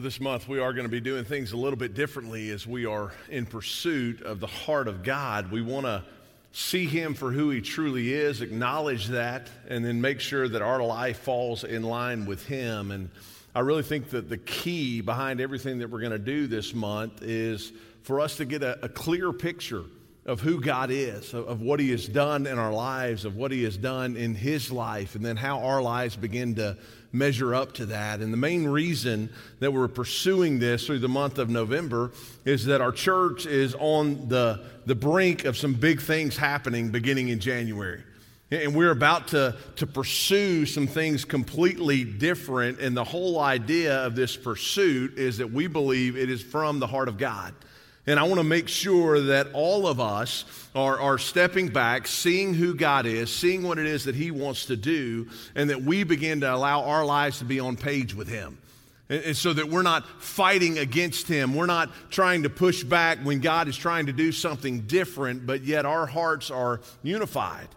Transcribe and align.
This 0.00 0.20
month, 0.20 0.46
we 0.46 0.60
are 0.60 0.72
going 0.72 0.84
to 0.86 0.88
be 0.88 1.00
doing 1.00 1.24
things 1.24 1.50
a 1.50 1.56
little 1.56 1.76
bit 1.76 1.92
differently 1.92 2.50
as 2.50 2.64
we 2.64 2.86
are 2.86 3.10
in 3.28 3.46
pursuit 3.46 4.22
of 4.22 4.38
the 4.38 4.46
heart 4.46 4.86
of 4.86 5.02
God. 5.02 5.50
We 5.50 5.60
want 5.60 5.86
to 5.86 6.04
see 6.52 6.86
Him 6.86 7.14
for 7.14 7.32
who 7.32 7.50
He 7.50 7.60
truly 7.60 8.14
is, 8.14 8.40
acknowledge 8.40 9.08
that, 9.08 9.50
and 9.66 9.84
then 9.84 10.00
make 10.00 10.20
sure 10.20 10.48
that 10.48 10.62
our 10.62 10.80
life 10.84 11.18
falls 11.18 11.64
in 11.64 11.82
line 11.82 12.26
with 12.26 12.46
Him. 12.46 12.92
And 12.92 13.10
I 13.56 13.58
really 13.58 13.82
think 13.82 14.10
that 14.10 14.28
the 14.28 14.38
key 14.38 15.00
behind 15.00 15.40
everything 15.40 15.80
that 15.80 15.90
we're 15.90 15.98
going 15.98 16.12
to 16.12 16.18
do 16.20 16.46
this 16.46 16.74
month 16.74 17.20
is 17.22 17.72
for 18.02 18.20
us 18.20 18.36
to 18.36 18.44
get 18.44 18.62
a, 18.62 18.84
a 18.84 18.88
clear 18.88 19.32
picture 19.32 19.82
of 20.26 20.40
who 20.40 20.60
God 20.60 20.92
is, 20.92 21.34
of, 21.34 21.48
of 21.48 21.60
what 21.60 21.80
He 21.80 21.90
has 21.90 22.06
done 22.06 22.46
in 22.46 22.56
our 22.56 22.72
lives, 22.72 23.24
of 23.24 23.34
what 23.34 23.50
He 23.50 23.64
has 23.64 23.76
done 23.76 24.16
in 24.16 24.36
His 24.36 24.70
life, 24.70 25.16
and 25.16 25.24
then 25.24 25.36
how 25.36 25.58
our 25.64 25.82
lives 25.82 26.14
begin 26.14 26.54
to 26.54 26.76
measure 27.12 27.54
up 27.54 27.72
to 27.74 27.86
that. 27.86 28.20
And 28.20 28.32
the 28.32 28.38
main 28.38 28.66
reason 28.66 29.30
that 29.60 29.72
we're 29.72 29.88
pursuing 29.88 30.58
this 30.58 30.86
through 30.86 30.98
the 30.98 31.08
month 31.08 31.38
of 31.38 31.48
November 31.48 32.12
is 32.44 32.66
that 32.66 32.80
our 32.80 32.92
church 32.92 33.46
is 33.46 33.74
on 33.78 34.28
the, 34.28 34.64
the 34.86 34.94
brink 34.94 35.44
of 35.44 35.56
some 35.56 35.74
big 35.74 36.00
things 36.00 36.36
happening 36.36 36.90
beginning 36.90 37.28
in 37.28 37.40
January. 37.40 38.02
And 38.50 38.74
we're 38.74 38.92
about 38.92 39.28
to, 39.28 39.56
to 39.76 39.86
pursue 39.86 40.64
some 40.64 40.86
things 40.86 41.24
completely 41.26 42.04
different. 42.04 42.80
And 42.80 42.96
the 42.96 43.04
whole 43.04 43.38
idea 43.38 44.06
of 44.06 44.16
this 44.16 44.36
pursuit 44.36 45.18
is 45.18 45.38
that 45.38 45.52
we 45.52 45.66
believe 45.66 46.16
it 46.16 46.30
is 46.30 46.42
from 46.42 46.78
the 46.78 46.86
heart 46.86 47.08
of 47.08 47.18
God. 47.18 47.54
And 48.08 48.18
I 48.18 48.22
want 48.22 48.36
to 48.36 48.44
make 48.44 48.68
sure 48.68 49.20
that 49.20 49.48
all 49.52 49.86
of 49.86 50.00
us 50.00 50.46
are, 50.74 50.98
are 50.98 51.18
stepping 51.18 51.68
back, 51.68 52.06
seeing 52.06 52.54
who 52.54 52.74
God 52.74 53.04
is, 53.04 53.30
seeing 53.30 53.62
what 53.62 53.78
it 53.78 53.84
is 53.84 54.04
that 54.04 54.14
He 54.14 54.30
wants 54.30 54.64
to 54.66 54.78
do, 54.78 55.28
and 55.54 55.68
that 55.68 55.82
we 55.82 56.04
begin 56.04 56.40
to 56.40 56.54
allow 56.54 56.84
our 56.84 57.04
lives 57.04 57.40
to 57.40 57.44
be 57.44 57.60
on 57.60 57.76
page 57.76 58.14
with 58.14 58.26
Him. 58.26 58.56
And, 59.10 59.24
and 59.24 59.36
so 59.36 59.52
that 59.52 59.68
we're 59.68 59.82
not 59.82 60.08
fighting 60.22 60.78
against 60.78 61.28
Him. 61.28 61.54
We're 61.54 61.66
not 61.66 61.90
trying 62.08 62.44
to 62.44 62.50
push 62.50 62.82
back 62.82 63.18
when 63.18 63.40
God 63.40 63.68
is 63.68 63.76
trying 63.76 64.06
to 64.06 64.14
do 64.14 64.32
something 64.32 64.86
different, 64.86 65.44
but 65.44 65.64
yet 65.64 65.84
our 65.84 66.06
hearts 66.06 66.50
are 66.50 66.80
unified 67.02 67.68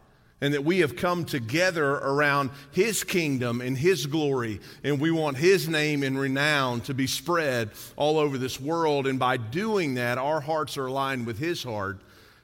and 0.42 0.56
that 0.56 0.66
we 0.66 0.80
have 0.80 0.96
come 0.96 1.24
together 1.24 1.92
around 1.92 2.50
His 2.72 3.04
kingdom 3.04 3.62
and 3.62 3.78
His 3.78 4.08
glory, 4.08 4.60
and 4.84 5.00
we 5.00 5.12
want 5.12 5.38
His 5.38 5.70
name 5.70 6.02
and 6.04 6.20
renown 6.20 6.82
to 6.82 6.94
be 6.94 7.08
spread 7.08 7.70
all 7.96 8.18
over 8.18 8.38
this 8.38 8.60
world. 8.60 9.06
And 9.06 9.20
by 9.20 9.38
doing 9.38 9.94
that, 9.94 10.18
our 10.18 10.42
hearts 10.42 10.78
are 10.78 10.88
aligned 10.88 11.28
with 11.28 11.38
His 11.38 11.64
heart, 11.64 12.02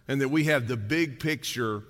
and 0.07 0.21
that 0.21 0.29
we 0.29 0.45
have 0.45 0.67
the 0.67 0.77
big 0.77 1.19
picture 1.19 1.83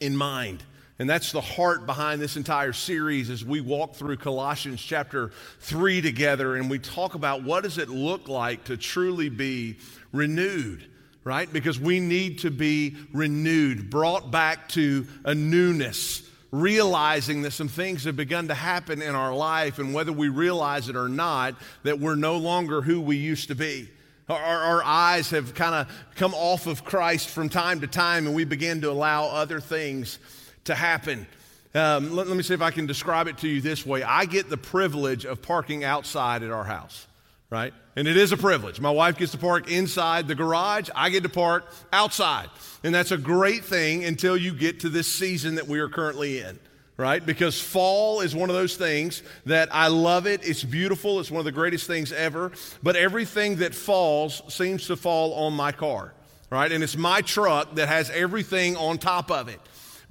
in 0.00 0.16
mind. 0.16 0.62
And 0.98 1.08
that's 1.08 1.32
the 1.32 1.40
heart 1.40 1.86
behind 1.86 2.20
this 2.20 2.36
entire 2.36 2.72
series 2.72 3.30
as 3.30 3.44
we 3.44 3.60
walk 3.60 3.94
through 3.94 4.18
Colossians 4.18 4.80
chapter 4.80 5.32
3 5.60 6.00
together 6.02 6.54
and 6.54 6.70
we 6.70 6.78
talk 6.78 7.14
about 7.14 7.42
what 7.42 7.64
does 7.64 7.78
it 7.78 7.88
look 7.88 8.28
like 8.28 8.64
to 8.64 8.76
truly 8.76 9.28
be 9.28 9.78
renewed 10.12 10.86
right? 11.24 11.52
Because 11.52 11.78
we 11.78 12.00
need 12.00 12.40
to 12.40 12.50
be 12.50 12.96
renewed, 13.12 13.90
brought 13.90 14.30
back 14.30 14.68
to 14.70 15.06
a 15.24 15.34
newness, 15.34 16.28
realizing 16.50 17.42
that 17.42 17.52
some 17.52 17.68
things 17.68 18.04
have 18.04 18.16
begun 18.16 18.48
to 18.48 18.54
happen 18.54 19.00
in 19.00 19.14
our 19.14 19.34
life, 19.34 19.78
and 19.78 19.94
whether 19.94 20.12
we 20.12 20.28
realize 20.28 20.88
it 20.88 20.96
or 20.96 21.08
not, 21.08 21.54
that 21.84 21.98
we're 21.98 22.14
no 22.14 22.36
longer 22.36 22.82
who 22.82 23.00
we 23.00 23.16
used 23.16 23.48
to 23.48 23.54
be. 23.54 23.88
Our, 24.28 24.38
our 24.38 24.84
eyes 24.84 25.30
have 25.30 25.54
kind 25.54 25.74
of 25.74 25.88
come 26.16 26.34
off 26.34 26.66
of 26.66 26.84
Christ 26.84 27.28
from 27.28 27.48
time 27.48 27.80
to 27.80 27.86
time, 27.86 28.26
and 28.26 28.34
we 28.34 28.44
begin 28.44 28.80
to 28.82 28.90
allow 28.90 29.26
other 29.26 29.60
things 29.60 30.18
to 30.64 30.74
happen. 30.74 31.26
Um, 31.74 32.14
let, 32.14 32.28
let 32.28 32.36
me 32.36 32.42
see 32.42 32.54
if 32.54 32.62
I 32.62 32.70
can 32.70 32.86
describe 32.86 33.28
it 33.28 33.38
to 33.38 33.48
you 33.48 33.60
this 33.60 33.86
way 33.86 34.02
I 34.02 34.26
get 34.26 34.50
the 34.50 34.58
privilege 34.58 35.24
of 35.24 35.40
parking 35.40 35.84
outside 35.84 36.42
at 36.42 36.50
our 36.50 36.64
house 36.64 37.06
right? 37.52 37.74
And 37.96 38.08
it 38.08 38.16
is 38.16 38.32
a 38.32 38.36
privilege. 38.38 38.80
My 38.80 38.90
wife 38.90 39.18
gets 39.18 39.32
to 39.32 39.38
park 39.38 39.70
inside 39.70 40.26
the 40.26 40.34
garage, 40.34 40.88
I 40.94 41.10
get 41.10 41.22
to 41.24 41.28
park 41.28 41.66
outside. 41.92 42.48
And 42.82 42.94
that's 42.94 43.10
a 43.10 43.18
great 43.18 43.62
thing 43.62 44.04
until 44.04 44.38
you 44.38 44.54
get 44.54 44.80
to 44.80 44.88
this 44.88 45.06
season 45.06 45.56
that 45.56 45.68
we 45.68 45.78
are 45.78 45.90
currently 45.90 46.38
in, 46.38 46.58
right? 46.96 47.24
Because 47.24 47.60
fall 47.60 48.22
is 48.22 48.34
one 48.34 48.48
of 48.48 48.56
those 48.56 48.76
things 48.76 49.22
that 49.44 49.68
I 49.70 49.88
love 49.88 50.26
it. 50.26 50.48
It's 50.48 50.64
beautiful, 50.64 51.20
it's 51.20 51.30
one 51.30 51.40
of 51.40 51.44
the 51.44 51.52
greatest 51.52 51.86
things 51.86 52.10
ever. 52.10 52.52
But 52.82 52.96
everything 52.96 53.56
that 53.56 53.74
falls 53.74 54.42
seems 54.48 54.86
to 54.86 54.96
fall 54.96 55.34
on 55.34 55.52
my 55.52 55.72
car, 55.72 56.14
right? 56.48 56.72
And 56.72 56.82
it's 56.82 56.96
my 56.96 57.20
truck 57.20 57.74
that 57.74 57.86
has 57.86 58.08
everything 58.08 58.78
on 58.78 58.96
top 58.96 59.30
of 59.30 59.50
it. 59.50 59.60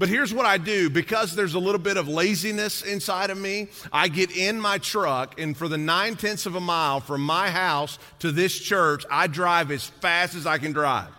But 0.02 0.10
here's 0.10 0.34
what 0.34 0.48
I 0.48 0.58
do 0.58 0.90
because 0.90 1.36
there's 1.36 1.54
a 1.54 1.60
little 1.60 1.78
bit 1.78 1.96
of 1.96 2.08
laziness 2.08 2.82
inside 2.82 3.30
of 3.30 3.38
me. 3.38 3.68
I 3.94 4.08
get 4.08 4.36
in 4.36 4.60
my 4.60 4.80
truck, 4.80 5.40
and 5.40 5.56
for 5.56 5.68
the 5.68 5.78
nine 5.78 6.16
tenths 6.16 6.48
of 6.48 6.56
a 6.56 6.60
mile 6.60 7.02
from 7.02 7.22
my 7.22 7.52
house 7.52 8.00
to 8.18 8.32
this 8.32 8.58
church, 8.58 9.06
I 9.12 9.28
drive 9.28 9.70
as 9.70 9.86
fast 9.86 10.34
as 10.34 10.48
I 10.48 10.58
can 10.58 10.72
drive. 10.72 11.10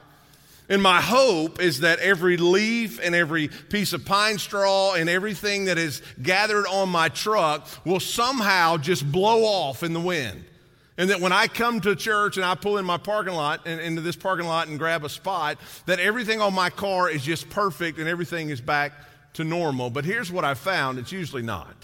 And 0.68 0.82
my 0.82 1.00
hope 1.00 1.62
is 1.62 1.78
that 1.78 2.00
every 2.00 2.36
leaf 2.36 2.98
and 3.00 3.14
every 3.14 3.46
piece 3.46 3.92
of 3.92 4.04
pine 4.04 4.38
straw 4.38 4.94
and 4.94 5.08
everything 5.08 5.66
that 5.66 5.78
is 5.78 6.02
gathered 6.20 6.66
on 6.66 6.88
my 6.88 7.08
truck 7.08 7.68
will 7.84 8.00
somehow 8.00 8.78
just 8.78 9.12
blow 9.12 9.44
off 9.44 9.84
in 9.84 9.92
the 9.92 10.00
wind. 10.00 10.42
And 11.02 11.10
that 11.10 11.20
when 11.20 11.32
I 11.32 11.48
come 11.48 11.80
to 11.80 11.96
church 11.96 12.36
and 12.36 12.46
I 12.46 12.54
pull 12.54 12.78
in 12.78 12.84
my 12.84 12.96
parking 12.96 13.34
lot 13.34 13.62
and 13.66 13.80
into 13.80 14.00
this 14.00 14.14
parking 14.14 14.46
lot 14.46 14.68
and 14.68 14.78
grab 14.78 15.02
a 15.02 15.08
spot, 15.08 15.58
that 15.86 15.98
everything 15.98 16.40
on 16.40 16.54
my 16.54 16.70
car 16.70 17.10
is 17.10 17.24
just 17.24 17.50
perfect 17.50 17.98
and 17.98 18.08
everything 18.08 18.50
is 18.50 18.60
back 18.60 18.92
to 19.32 19.42
normal. 19.42 19.90
But 19.90 20.04
here's 20.04 20.30
what 20.30 20.44
I 20.44 20.54
found 20.54 21.00
it's 21.00 21.10
usually 21.10 21.42
not. 21.42 21.74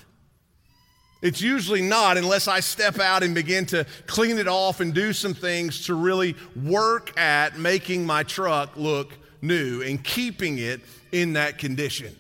It's 1.21 1.43
usually 1.43 1.83
not 1.83 2.17
unless 2.17 2.47
I 2.47 2.61
step 2.61 3.01
out 3.01 3.25
and 3.25 3.35
begin 3.35 3.67
to 3.67 3.87
clean 4.07 4.39
it 4.39 4.47
off 4.47 4.79
and 4.79 4.95
do 4.95 5.13
some 5.13 5.35
things 5.35 5.87
to 5.87 5.95
really 5.95 6.37
work 6.55 7.19
at 7.19 7.59
making 7.59 8.07
my 8.07 8.23
truck 8.23 8.77
look 8.77 9.13
new 9.43 9.83
and 9.83 10.05
keeping 10.05 10.59
it 10.59 10.81
in 11.11 11.33
that 11.33 11.59
condition. 11.59 12.15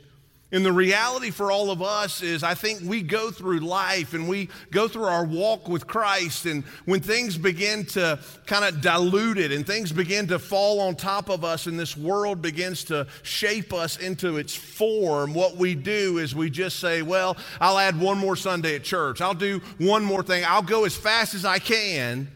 And 0.50 0.64
the 0.64 0.72
reality 0.72 1.30
for 1.30 1.52
all 1.52 1.70
of 1.70 1.82
us 1.82 2.22
is, 2.22 2.42
I 2.42 2.54
think 2.54 2.80
we 2.82 3.02
go 3.02 3.30
through 3.30 3.60
life 3.60 4.14
and 4.14 4.26
we 4.26 4.48
go 4.70 4.88
through 4.88 5.04
our 5.04 5.24
walk 5.24 5.68
with 5.68 5.86
Christ, 5.86 6.46
and 6.46 6.64
when 6.86 7.00
things 7.00 7.36
begin 7.36 7.84
to 7.86 8.18
kind 8.46 8.64
of 8.64 8.80
dilute 8.80 9.36
it 9.36 9.52
and 9.52 9.66
things 9.66 9.92
begin 9.92 10.26
to 10.28 10.38
fall 10.38 10.80
on 10.80 10.96
top 10.96 11.28
of 11.28 11.44
us, 11.44 11.66
and 11.66 11.78
this 11.78 11.98
world 11.98 12.40
begins 12.40 12.84
to 12.84 13.06
shape 13.22 13.74
us 13.74 13.98
into 13.98 14.38
its 14.38 14.54
form, 14.54 15.34
what 15.34 15.56
we 15.56 15.74
do 15.74 16.16
is 16.16 16.34
we 16.34 16.48
just 16.48 16.80
say, 16.80 17.02
Well, 17.02 17.36
I'll 17.60 17.78
add 17.78 18.00
one 18.00 18.16
more 18.16 18.36
Sunday 18.36 18.74
at 18.74 18.84
church. 18.84 19.20
I'll 19.20 19.34
do 19.34 19.60
one 19.76 20.02
more 20.02 20.22
thing. 20.22 20.44
I'll 20.46 20.62
go 20.62 20.86
as 20.86 20.96
fast 20.96 21.34
as 21.34 21.44
I 21.44 21.58
can, 21.58 22.26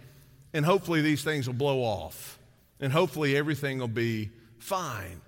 and 0.52 0.66
hopefully 0.66 1.00
these 1.00 1.24
things 1.24 1.46
will 1.46 1.54
blow 1.54 1.78
off, 1.78 2.38
and 2.78 2.92
hopefully 2.92 3.38
everything 3.38 3.78
will 3.78 3.88
be 3.88 4.28
fine. 4.58 5.22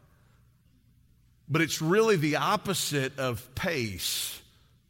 But 1.49 1.61
it's 1.61 1.83
really 1.83 2.17
the 2.17 2.37
opposite 2.37 3.19
of 3.19 3.55
pace 3.55 4.41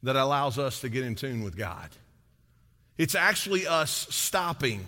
that 0.03 0.17
allows 0.17 0.59
us 0.59 0.81
to 0.81 0.89
get 0.89 1.05
in 1.05 1.15
tune 1.15 1.43
with 1.43 1.57
God. 1.57 1.89
It's 2.97 3.15
actually 3.15 3.67
us 3.67 4.07
stopping, 4.11 4.87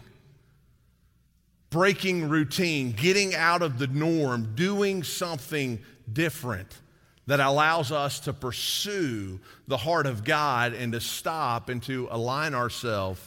breaking 1.71 2.29
routine, 2.29 2.93
getting 2.93 3.35
out 3.35 3.63
of 3.63 3.79
the 3.79 3.89
norm, 3.89 4.55
doing 4.55 5.03
something 5.03 5.81
different 6.13 6.69
that 7.27 7.41
allows 7.41 7.91
us 7.91 8.21
to 8.21 8.33
pursue 8.33 9.41
the 9.67 9.77
heart 9.77 10.07
of 10.07 10.23
God 10.23 10.73
and 10.73 10.93
to 10.93 11.01
stop 11.01 11.69
and 11.69 11.83
to 11.85 12.07
align 12.13 12.55
ourselves 12.55 13.21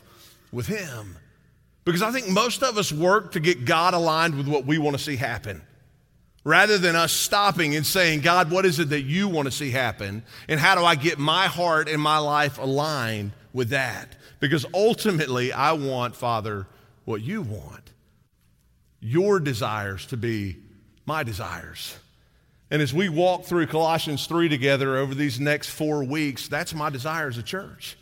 with 0.54 0.68
Him. 0.68 1.18
Because 1.84 2.02
I 2.02 2.12
think 2.12 2.30
most 2.30 2.64
of 2.64 2.78
us 2.78 2.92
work 2.94 3.34
to 3.34 3.40
get 3.42 3.66
God 3.66 3.94
aligned 3.94 4.36
with 4.36 4.48
what 4.48 4.66
we 4.66 4.78
want 4.78 4.98
to 4.98 5.04
see 5.04 5.18
happen 5.18 5.62
rather 6.44 6.78
than 6.78 6.96
us 6.96 7.12
stopping 7.12 7.76
and 7.76 7.86
saying, 7.86 8.22
God, 8.22 8.52
what 8.52 8.66
is 8.66 8.80
it 8.80 8.90
that 8.90 9.02
you 9.02 9.28
want 9.28 9.48
to 9.48 9.52
see 9.52 9.72
happen? 9.72 10.24
And 10.48 10.60
how 10.60 10.76
do 10.76 10.84
I 10.84 10.96
get 10.96 11.20
my 11.20 11.48
heart 11.48 11.90
and 11.90 12.02
my 12.02 12.18
life 12.18 12.58
aligned 12.58 13.32
with 13.54 13.70
that? 13.70 14.16
Because 14.40 14.66
ultimately, 14.74 15.52
I 15.52 15.74
want, 15.74 16.16
Father, 16.16 16.68
what 17.06 17.22
you 17.22 17.42
want. 17.42 17.92
Your 19.02 19.40
desires 19.40 20.06
to 20.08 20.18
be 20.18 20.58
my 21.06 21.24
desires. 21.24 21.98
And 22.72 22.82
as 22.82 22.94
we 22.94 23.10
walk 23.10 23.46
through 23.46 23.68
Colossians 23.68 24.28
3 24.28 24.48
together 24.48 24.98
over 24.98 25.16
these 25.16 25.40
next 25.40 25.70
four 25.70 26.04
weeks, 26.04 26.48
that's 26.48 26.74
my 26.74 26.90
desire 26.90 27.28
as 27.28 27.38
a 27.38 27.44
church. 27.44 27.98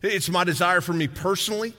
It's 0.00 0.28
my 0.28 0.44
desire 0.44 0.80
for 0.80 0.92
me 0.92 1.08
personally, 1.08 1.74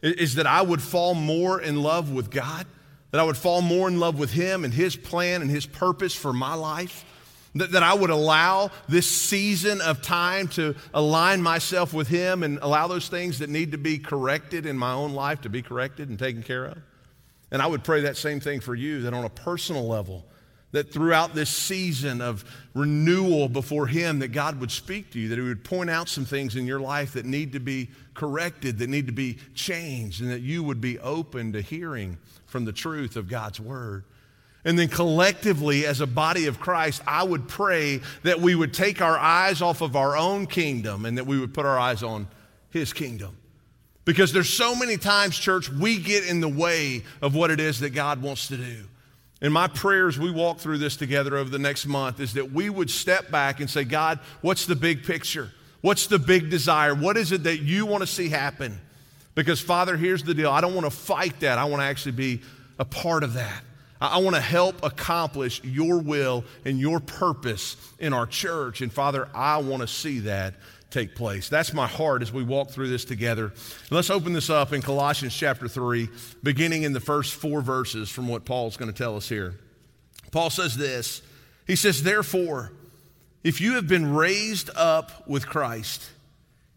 is 0.00 0.36
that 0.36 0.46
I 0.46 0.62
would 0.62 0.80
fall 0.80 1.14
more 1.14 1.60
in 1.60 1.82
love 1.82 2.12
with 2.12 2.30
God 2.30 2.66
that 3.10 3.20
I 3.20 3.24
would 3.24 3.36
fall 3.36 3.62
more 3.62 3.88
in 3.88 3.98
love 3.98 4.18
with 4.18 4.32
Him 4.32 4.64
and 4.64 4.72
His 4.72 4.96
plan 4.96 5.42
and 5.42 5.50
His 5.50 5.66
purpose 5.66 6.14
for 6.14 6.32
my 6.32 6.54
life. 6.54 7.04
That, 7.54 7.72
that 7.72 7.82
I 7.82 7.94
would 7.94 8.10
allow 8.10 8.70
this 8.88 9.06
season 9.06 9.80
of 9.80 10.02
time 10.02 10.48
to 10.48 10.76
align 10.92 11.42
myself 11.42 11.94
with 11.94 12.06
Him 12.06 12.42
and 12.42 12.58
allow 12.60 12.86
those 12.86 13.08
things 13.08 13.38
that 13.38 13.48
need 13.48 13.72
to 13.72 13.78
be 13.78 13.98
corrected 13.98 14.66
in 14.66 14.76
my 14.76 14.92
own 14.92 15.14
life 15.14 15.40
to 15.40 15.48
be 15.48 15.62
corrected 15.62 16.10
and 16.10 16.18
taken 16.18 16.42
care 16.42 16.66
of. 16.66 16.78
And 17.50 17.62
I 17.62 17.66
would 17.66 17.82
pray 17.82 18.02
that 18.02 18.18
same 18.18 18.40
thing 18.40 18.60
for 18.60 18.74
you, 18.74 19.02
that 19.02 19.14
on 19.14 19.24
a 19.24 19.30
personal 19.30 19.88
level, 19.88 20.26
that 20.72 20.92
throughout 20.92 21.34
this 21.34 21.50
season 21.50 22.20
of 22.20 22.44
renewal 22.74 23.48
before 23.48 23.86
Him, 23.86 24.18
that 24.18 24.28
God 24.28 24.60
would 24.60 24.70
speak 24.70 25.10
to 25.12 25.18
you, 25.18 25.28
that 25.28 25.38
He 25.38 25.44
would 25.44 25.64
point 25.64 25.90
out 25.90 26.08
some 26.08 26.24
things 26.24 26.56
in 26.56 26.66
your 26.66 26.80
life 26.80 27.14
that 27.14 27.24
need 27.24 27.52
to 27.52 27.60
be 27.60 27.88
corrected, 28.14 28.78
that 28.78 28.90
need 28.90 29.06
to 29.06 29.12
be 29.12 29.38
changed, 29.54 30.20
and 30.20 30.30
that 30.30 30.40
you 30.40 30.62
would 30.62 30.80
be 30.80 30.98
open 30.98 31.52
to 31.52 31.60
hearing 31.60 32.18
from 32.46 32.64
the 32.64 32.72
truth 32.72 33.16
of 33.16 33.28
God's 33.28 33.60
Word. 33.60 34.04
And 34.64 34.78
then 34.78 34.88
collectively, 34.88 35.86
as 35.86 36.00
a 36.00 36.06
body 36.06 36.46
of 36.46 36.60
Christ, 36.60 37.00
I 37.06 37.22
would 37.22 37.48
pray 37.48 38.00
that 38.24 38.40
we 38.40 38.54
would 38.54 38.74
take 38.74 39.00
our 39.00 39.16
eyes 39.16 39.62
off 39.62 39.80
of 39.80 39.96
our 39.96 40.16
own 40.16 40.46
kingdom 40.46 41.06
and 41.06 41.16
that 41.16 41.26
we 41.26 41.38
would 41.38 41.54
put 41.54 41.64
our 41.64 41.78
eyes 41.78 42.02
on 42.02 42.28
His 42.70 42.92
kingdom. 42.92 43.36
Because 44.04 44.32
there's 44.32 44.48
so 44.48 44.74
many 44.74 44.96
times, 44.96 45.38
church, 45.38 45.70
we 45.70 45.98
get 45.98 46.26
in 46.26 46.40
the 46.40 46.48
way 46.48 47.04
of 47.22 47.34
what 47.34 47.50
it 47.50 47.60
is 47.60 47.80
that 47.80 47.90
God 47.90 48.20
wants 48.20 48.48
to 48.48 48.56
do. 48.56 48.84
And 49.40 49.52
my 49.52 49.68
prayers, 49.68 50.18
we 50.18 50.30
walk 50.30 50.58
through 50.58 50.78
this 50.78 50.96
together 50.96 51.36
over 51.36 51.48
the 51.48 51.58
next 51.58 51.86
month, 51.86 52.18
is 52.18 52.34
that 52.34 52.52
we 52.52 52.68
would 52.70 52.90
step 52.90 53.30
back 53.30 53.60
and 53.60 53.70
say, 53.70 53.84
God, 53.84 54.18
what's 54.40 54.66
the 54.66 54.74
big 54.74 55.04
picture? 55.04 55.52
What's 55.80 56.08
the 56.08 56.18
big 56.18 56.50
desire? 56.50 56.94
What 56.94 57.16
is 57.16 57.30
it 57.30 57.44
that 57.44 57.58
you 57.58 57.86
want 57.86 58.02
to 58.02 58.06
see 58.06 58.28
happen? 58.28 58.80
Because, 59.36 59.60
Father, 59.60 59.96
here's 59.96 60.24
the 60.24 60.34
deal 60.34 60.50
I 60.50 60.60
don't 60.60 60.74
want 60.74 60.86
to 60.86 60.90
fight 60.90 61.40
that. 61.40 61.58
I 61.58 61.64
want 61.66 61.80
to 61.80 61.86
actually 61.86 62.12
be 62.12 62.42
a 62.80 62.84
part 62.84 63.22
of 63.22 63.34
that. 63.34 63.62
I 64.00 64.18
want 64.18 64.36
to 64.36 64.42
help 64.42 64.84
accomplish 64.84 65.62
your 65.64 65.98
will 65.98 66.44
and 66.64 66.78
your 66.78 67.00
purpose 67.00 67.76
in 67.98 68.12
our 68.12 68.26
church. 68.26 68.80
And 68.80 68.92
Father, 68.92 69.28
I 69.34 69.58
want 69.58 69.82
to 69.82 69.88
see 69.88 70.20
that 70.20 70.54
take 70.90 71.14
place. 71.14 71.48
That's 71.48 71.72
my 71.72 71.86
heart 71.86 72.22
as 72.22 72.32
we 72.32 72.42
walk 72.42 72.70
through 72.70 72.88
this 72.88 73.04
together. 73.04 73.52
Let's 73.90 74.10
open 74.10 74.32
this 74.32 74.50
up 74.50 74.72
in 74.72 74.82
Colossians 74.82 75.36
chapter 75.36 75.68
3, 75.68 76.08
beginning 76.42 76.82
in 76.82 76.92
the 76.92 77.00
first 77.00 77.34
four 77.34 77.60
verses 77.60 78.08
from 78.08 78.28
what 78.28 78.44
Paul's 78.44 78.76
going 78.76 78.90
to 78.90 78.96
tell 78.96 79.16
us 79.16 79.28
here. 79.28 79.54
Paul 80.30 80.50
says 80.50 80.76
this 80.76 81.22
He 81.66 81.76
says, 81.76 82.02
Therefore, 82.02 82.72
if 83.44 83.60
you 83.60 83.74
have 83.74 83.86
been 83.86 84.14
raised 84.14 84.70
up 84.74 85.28
with 85.28 85.46
Christ, 85.46 86.10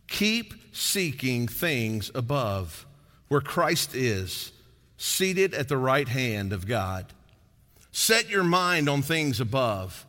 keep 0.07 0.53
seeking 0.73 1.47
things 1.47 2.11
above, 2.13 2.85
where 3.27 3.41
Christ 3.41 3.95
is, 3.95 4.51
seated 4.97 5.53
at 5.53 5.67
the 5.67 5.77
right 5.77 6.07
hand 6.07 6.53
of 6.53 6.67
God. 6.67 7.07
Set 7.91 8.29
your 8.29 8.43
mind 8.43 8.87
on 8.87 9.01
things 9.01 9.39
above, 9.39 10.05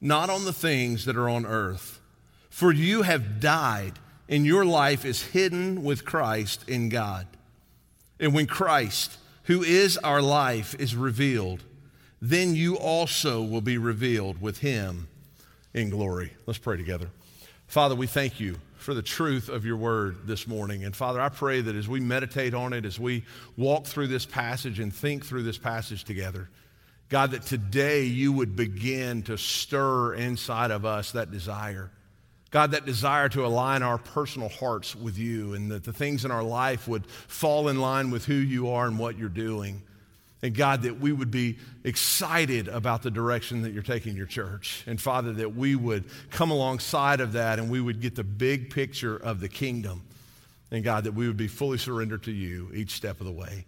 not 0.00 0.30
on 0.30 0.44
the 0.44 0.52
things 0.52 1.04
that 1.06 1.16
are 1.16 1.28
on 1.28 1.46
earth. 1.46 2.00
For 2.54 2.70
you 2.70 3.02
have 3.02 3.40
died, 3.40 3.94
and 4.28 4.46
your 4.46 4.64
life 4.64 5.04
is 5.04 5.20
hidden 5.20 5.82
with 5.82 6.04
Christ 6.04 6.62
in 6.68 6.88
God. 6.88 7.26
And 8.20 8.32
when 8.32 8.46
Christ, 8.46 9.16
who 9.42 9.64
is 9.64 9.98
our 9.98 10.22
life, 10.22 10.72
is 10.78 10.94
revealed, 10.94 11.64
then 12.22 12.54
you 12.54 12.78
also 12.78 13.42
will 13.42 13.60
be 13.60 13.76
revealed 13.76 14.40
with 14.40 14.58
him 14.58 15.08
in 15.74 15.90
glory. 15.90 16.32
Let's 16.46 16.60
pray 16.60 16.76
together. 16.76 17.08
Father, 17.66 17.96
we 17.96 18.06
thank 18.06 18.38
you 18.38 18.60
for 18.76 18.94
the 18.94 19.02
truth 19.02 19.48
of 19.48 19.64
your 19.66 19.76
word 19.76 20.18
this 20.24 20.46
morning. 20.46 20.84
And 20.84 20.94
Father, 20.94 21.20
I 21.20 21.30
pray 21.30 21.60
that 21.60 21.74
as 21.74 21.88
we 21.88 21.98
meditate 21.98 22.54
on 22.54 22.72
it, 22.72 22.84
as 22.84 23.00
we 23.00 23.24
walk 23.56 23.84
through 23.84 24.06
this 24.06 24.26
passage 24.26 24.78
and 24.78 24.94
think 24.94 25.26
through 25.26 25.42
this 25.42 25.58
passage 25.58 26.04
together, 26.04 26.48
God, 27.08 27.32
that 27.32 27.42
today 27.42 28.04
you 28.04 28.32
would 28.32 28.54
begin 28.54 29.24
to 29.24 29.36
stir 29.36 30.14
inside 30.14 30.70
of 30.70 30.84
us 30.84 31.10
that 31.10 31.32
desire 31.32 31.90
God, 32.54 32.70
that 32.70 32.86
desire 32.86 33.28
to 33.30 33.44
align 33.44 33.82
our 33.82 33.98
personal 33.98 34.48
hearts 34.48 34.94
with 34.94 35.18
you 35.18 35.54
and 35.54 35.72
that 35.72 35.82
the 35.82 35.92
things 35.92 36.24
in 36.24 36.30
our 36.30 36.44
life 36.44 36.86
would 36.86 37.04
fall 37.04 37.66
in 37.66 37.80
line 37.80 38.12
with 38.12 38.26
who 38.26 38.34
you 38.34 38.70
are 38.70 38.86
and 38.86 38.96
what 38.96 39.18
you're 39.18 39.28
doing. 39.28 39.82
And 40.40 40.54
God, 40.54 40.82
that 40.82 41.00
we 41.00 41.10
would 41.10 41.32
be 41.32 41.58
excited 41.82 42.68
about 42.68 43.02
the 43.02 43.10
direction 43.10 43.62
that 43.62 43.72
you're 43.72 43.82
taking 43.82 44.14
your 44.14 44.26
church. 44.26 44.84
And 44.86 45.00
Father, 45.00 45.32
that 45.32 45.56
we 45.56 45.74
would 45.74 46.04
come 46.30 46.52
alongside 46.52 47.20
of 47.20 47.32
that 47.32 47.58
and 47.58 47.72
we 47.72 47.80
would 47.80 48.00
get 48.00 48.14
the 48.14 48.22
big 48.22 48.70
picture 48.70 49.16
of 49.16 49.40
the 49.40 49.48
kingdom. 49.48 50.04
And 50.70 50.84
God, 50.84 51.04
that 51.04 51.14
we 51.14 51.26
would 51.26 51.36
be 51.36 51.48
fully 51.48 51.78
surrendered 51.78 52.22
to 52.22 52.32
you 52.32 52.70
each 52.72 52.92
step 52.92 53.18
of 53.18 53.26
the 53.26 53.32
way. 53.32 53.64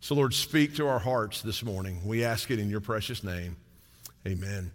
So, 0.00 0.14
Lord, 0.14 0.32
speak 0.32 0.76
to 0.76 0.88
our 0.88 1.00
hearts 1.00 1.42
this 1.42 1.62
morning. 1.62 2.00
We 2.06 2.24
ask 2.24 2.50
it 2.50 2.58
in 2.58 2.70
your 2.70 2.80
precious 2.80 3.22
name. 3.22 3.58
Amen. 4.26 4.72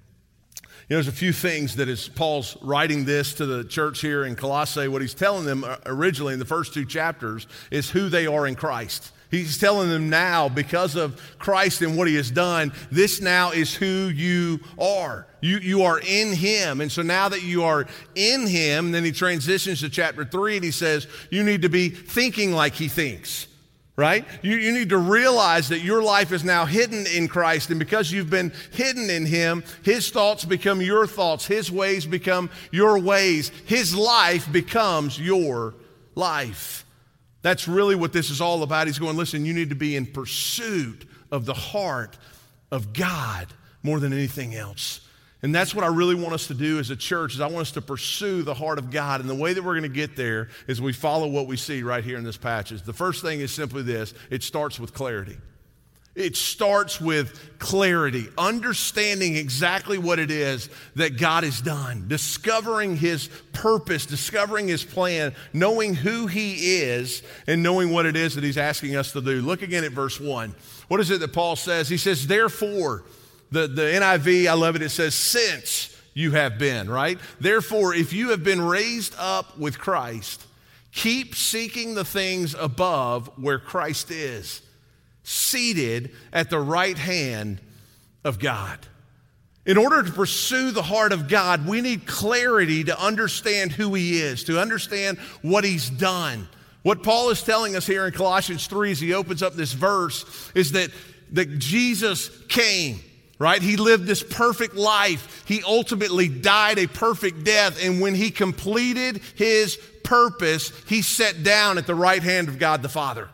You 0.90 0.96
know, 0.96 0.98
there's 0.98 1.08
a 1.08 1.12
few 1.12 1.34
things 1.34 1.76
that 1.76 1.90
as 1.90 2.08
Paul's 2.08 2.58
writing 2.62 3.04
this 3.04 3.34
to 3.36 3.46
the 3.46 3.64
church 3.64 4.00
here 4.00 4.24
in 4.24 4.36
Colossae, 4.36 4.88
what 4.88 5.02
he's 5.02 5.14
telling 5.14 5.46
them 5.46 5.64
uh, 5.64 5.78
originally 5.86 6.34
in 6.34 6.40
the 6.40 6.46
first 6.46 6.74
two 6.74 6.86
chapters 6.86 7.46
is 7.72 7.90
who 7.90 8.08
they 8.10 8.26
are 8.26 8.48
in 8.48 8.56
Christ. 8.56 9.12
He's 9.30 9.58
telling 9.58 9.90
them 9.90 10.10
now, 10.10 10.48
because 10.48 10.96
of 10.96 11.22
Christ 11.38 11.82
and 11.82 11.98
what 11.98 12.08
he 12.08 12.16
has 12.16 12.32
done, 12.32 12.72
this 12.90 13.20
now 13.20 13.52
is 13.52 13.76
who 13.76 14.08
you 14.08 14.62
are. 14.80 15.28
You, 15.42 15.58
you 15.58 15.84
are 15.84 16.00
in 16.00 16.34
him. 16.34 16.80
And 16.80 16.90
so 16.90 17.02
now 17.02 17.28
that 17.28 17.44
you 17.44 17.64
are 17.64 17.86
in 18.16 18.48
him, 18.48 18.94
then 18.94 19.04
he 19.04 19.12
transitions 19.12 19.82
to 19.82 19.90
chapter 19.90 20.24
three 20.24 20.56
and 20.56 20.64
he 20.64 20.72
says, 20.72 21.08
you 21.30 21.44
need 21.44 21.64
to 21.64 21.70
be 21.70 21.90
thinking 21.90 22.54
like 22.54 22.74
he 22.74 22.88
thinks 22.88 23.48
right? 23.98 24.26
You, 24.44 24.56
you 24.56 24.72
need 24.72 24.90
to 24.90 24.98
realize 24.98 25.70
that 25.70 25.80
your 25.80 26.04
life 26.04 26.32
is 26.32 26.44
now 26.44 26.66
hidden 26.66 27.06
in 27.08 27.28
Christ. 27.28 27.72
And 27.72 27.80
because 27.80 28.12
you've 28.12 28.30
been 28.30 28.54
hidden 28.72 29.10
in 29.10 29.26
Him, 29.26 29.64
His 29.84 30.12
thoughts 30.12 30.46
become 30.46 30.82
your 30.82 31.08
thoughts, 31.08 31.48
His 31.48 31.72
ways 31.72 32.06
become 32.06 32.50
your 32.72 33.00
ways, 33.00 33.52
His 33.66 33.96
life 33.96 34.50
becomes 34.52 35.20
your 35.20 35.74
life. 36.16 36.86
That's 37.42 37.68
really 37.68 37.96
what 37.96 38.14
this 38.14 38.30
is 38.30 38.40
all 38.40 38.62
about. 38.62 38.88
He's 38.88 39.00
going, 39.00 39.18
listen, 39.18 39.46
you 39.46 39.54
need 39.54 39.70
to 39.70 39.76
be 39.76 39.96
in 39.96 40.06
pursuit 40.06 41.06
of 41.32 41.46
the 41.46 41.54
heart 41.54 42.18
of 42.72 42.94
God 42.94 43.48
more 43.84 44.00
than 44.00 44.14
anything 44.14 44.54
else. 44.54 45.07
And 45.44 45.54
that's 45.54 45.76
what 45.76 45.84
I 45.84 45.88
really 45.88 46.16
want 46.16 46.34
us 46.34 46.48
to 46.48 46.56
do 46.56 46.80
as 46.80 46.90
a 46.90 46.96
church 46.96 47.36
is 47.36 47.42
I 47.42 47.48
want 47.48 47.60
us 47.60 47.72
to 47.74 47.82
pursue 47.82 48.42
the 48.42 48.56
heart 48.56 48.80
of 48.80 48.90
God. 48.90 49.22
And 49.22 49.30
the 49.30 49.36
way 49.36 49.54
that 49.54 49.64
we're 49.64 49.80
going 49.80 49.84
to 49.84 49.90
get 49.90 50.16
there 50.16 50.50
is 50.68 50.82
we 50.82 50.94
follow 50.94 51.28
what 51.28 51.46
we 51.46 51.58
see 51.58 51.84
right 51.84 52.04
here 52.04 52.18
in 52.18 52.24
this 52.24 52.38
passage. 52.38 52.82
The 52.82 52.94
first 52.94 53.22
thing 53.22 53.40
is 53.40 53.52
simply 53.52 53.84
this. 53.84 54.16
It 54.32 54.42
starts 54.42 54.80
with 54.80 54.94
clarity. 54.96 55.38
It 56.16 56.36
starts 56.36 57.00
with 57.00 57.60
clarity, 57.60 58.28
understanding 58.40 59.36
exactly 59.36 60.00
what 60.00 60.18
it 60.18 60.32
is 60.32 60.68
that 60.96 61.20
God 61.20 61.44
has 61.44 61.62
done, 61.62 62.08
discovering 62.08 62.98
His 62.98 63.30
purpose, 63.54 64.08
discovering 64.08 64.68
His 64.68 64.84
plan, 64.84 65.36
knowing 65.54 65.94
who 65.94 66.26
He 66.26 66.80
is, 66.80 67.22
and 67.46 67.62
knowing 67.62 67.92
what 67.92 68.08
it 68.08 68.16
is 68.16 68.34
that 68.34 68.44
He's 68.44 68.58
asking 68.58 68.96
us 68.96 69.12
to 69.12 69.22
do. 69.22 69.42
Look 69.42 69.62
again 69.62 69.84
at 69.84 69.92
verse 69.92 70.20
1. 70.20 70.56
What 70.88 71.00
is 71.00 71.12
it 71.12 71.20
that 71.20 71.34
Paul 71.34 71.56
says? 71.56 71.88
He 71.88 71.98
says, 71.98 72.26
Therefore, 72.26 73.04
the, 73.52 73.68
the 73.68 73.82
NIV, 73.82 74.48
I 74.48 74.54
love 74.54 74.76
it, 74.76 74.82
it 74.82 74.90
says, 74.90 75.16
since 75.16 75.96
you 76.14 76.32
have 76.32 76.58
been, 76.58 76.90
right? 76.90 77.20
Therefore, 77.40 77.94
if 77.94 78.12
you 78.12 78.30
have 78.32 78.44
been 78.44 78.62
raised 78.62 79.16
up 79.18 79.58
with 79.58 79.78
Christ, 79.78 80.46
keep 80.92 81.36
seeking 81.36 81.96
the 81.96 82.06
things 82.06 82.56
above 82.56 83.30
where 83.38 83.60
Christ 83.60 84.12
is, 84.12 84.62
seated 85.24 86.12
at 86.34 86.50
the 86.50 86.60
right 86.60 86.98
hand 86.98 87.62
of 88.24 88.40
God. 88.40 88.80
In 89.66 89.78
order 89.78 90.02
to 90.02 90.12
pursue 90.12 90.72
the 90.72 90.82
heart 90.82 91.12
of 91.12 91.28
God, 91.28 91.68
we 91.68 91.82
need 91.82 92.08
clarity 92.08 92.86
to 92.86 93.00
understand 93.00 93.74
who 93.74 93.94
He 93.94 94.20
is, 94.20 94.46
to 94.46 94.60
understand 94.60 95.18
what 95.42 95.66
He's 95.66 95.90
done. 95.90 96.48
What 96.84 97.04
Paul 97.04 97.30
is 97.32 97.44
telling 97.44 97.76
us 97.76 97.86
here 97.86 98.08
in 98.08 98.14
Colossians 98.14 98.66
3 98.68 98.92
as 98.92 99.00
he 99.02 99.14
opens 99.14 99.44
up 99.44 99.56
this 99.56 99.74
verse 99.74 100.24
is 100.56 100.72
that, 100.72 100.90
that 101.34 101.60
Jesus 101.60 102.30
came 102.48 103.02
right? 103.40 103.62
He 103.62 103.78
lived 103.78 104.06
this 104.06 104.24
perfect 104.24 104.76
life. 104.76 105.44
He 105.48 105.62
ultimately 105.64 106.28
died 106.28 106.80
a 106.80 106.88
perfect 106.88 107.44
death. 107.44 107.84
And 107.84 108.02
when 108.02 108.16
he 108.16 108.32
completed 108.32 109.22
his 109.36 109.78
purpose, 110.04 110.72
he 110.88 111.02
sat 111.02 111.44
down 111.44 111.78
at 111.78 111.88
the 111.88 111.96
right 111.96 112.24
hand 112.24 112.48
of 112.48 112.60
God 112.60 112.82
the 112.82 112.90
Father. 112.90 113.30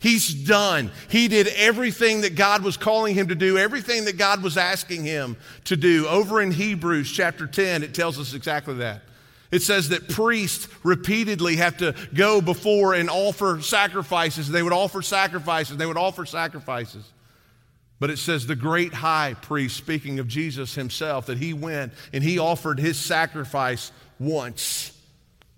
He's 0.00 0.34
done. 0.34 0.90
He 1.08 1.28
did 1.28 1.48
everything 1.48 2.22
that 2.22 2.34
God 2.34 2.62
was 2.62 2.76
calling 2.76 3.14
him 3.14 3.28
to 3.28 3.34
do, 3.34 3.56
everything 3.56 4.04
that 4.04 4.18
God 4.18 4.42
was 4.42 4.58
asking 4.58 5.04
him 5.04 5.36
to 5.64 5.76
do. 5.76 6.06
Over 6.06 6.42
in 6.42 6.50
Hebrews 6.50 7.10
chapter 7.10 7.46
10, 7.46 7.82
it 7.82 7.94
tells 7.94 8.18
us 8.18 8.34
exactly 8.34 8.74
that. 8.74 9.00
It 9.50 9.62
says 9.62 9.90
that 9.90 10.08
priests 10.08 10.68
repeatedly 10.82 11.56
have 11.56 11.78
to 11.78 11.94
go 12.12 12.42
before 12.42 12.92
and 12.92 13.08
offer 13.08 13.62
sacrifices. 13.62 14.48
They 14.48 14.62
would 14.62 14.72
offer 14.74 15.00
sacrifices. 15.00 15.76
They 15.78 15.86
would 15.86 15.96
offer 15.96 16.26
sacrifices. 16.26 17.04
But 18.04 18.10
it 18.10 18.18
says 18.18 18.46
the 18.46 18.54
great 18.54 18.92
high 18.92 19.32
priest, 19.32 19.78
speaking 19.78 20.18
of 20.18 20.28
Jesus 20.28 20.74
himself, 20.74 21.24
that 21.24 21.38
he 21.38 21.54
went 21.54 21.94
and 22.12 22.22
he 22.22 22.38
offered 22.38 22.78
his 22.78 22.98
sacrifice 22.98 23.92
once 24.18 24.92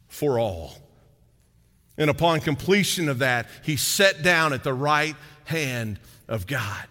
for 0.07 0.39
all. 0.39 0.77
And 1.99 2.09
upon 2.09 2.39
completion 2.39 3.09
of 3.09 3.19
that, 3.19 3.49
he 3.65 3.77
sat 3.77 4.23
down 4.23 4.53
at 4.53 4.63
the 4.63 4.73
right 4.73 5.17
hand 5.43 5.99
of 6.29 6.47
God. 6.47 6.85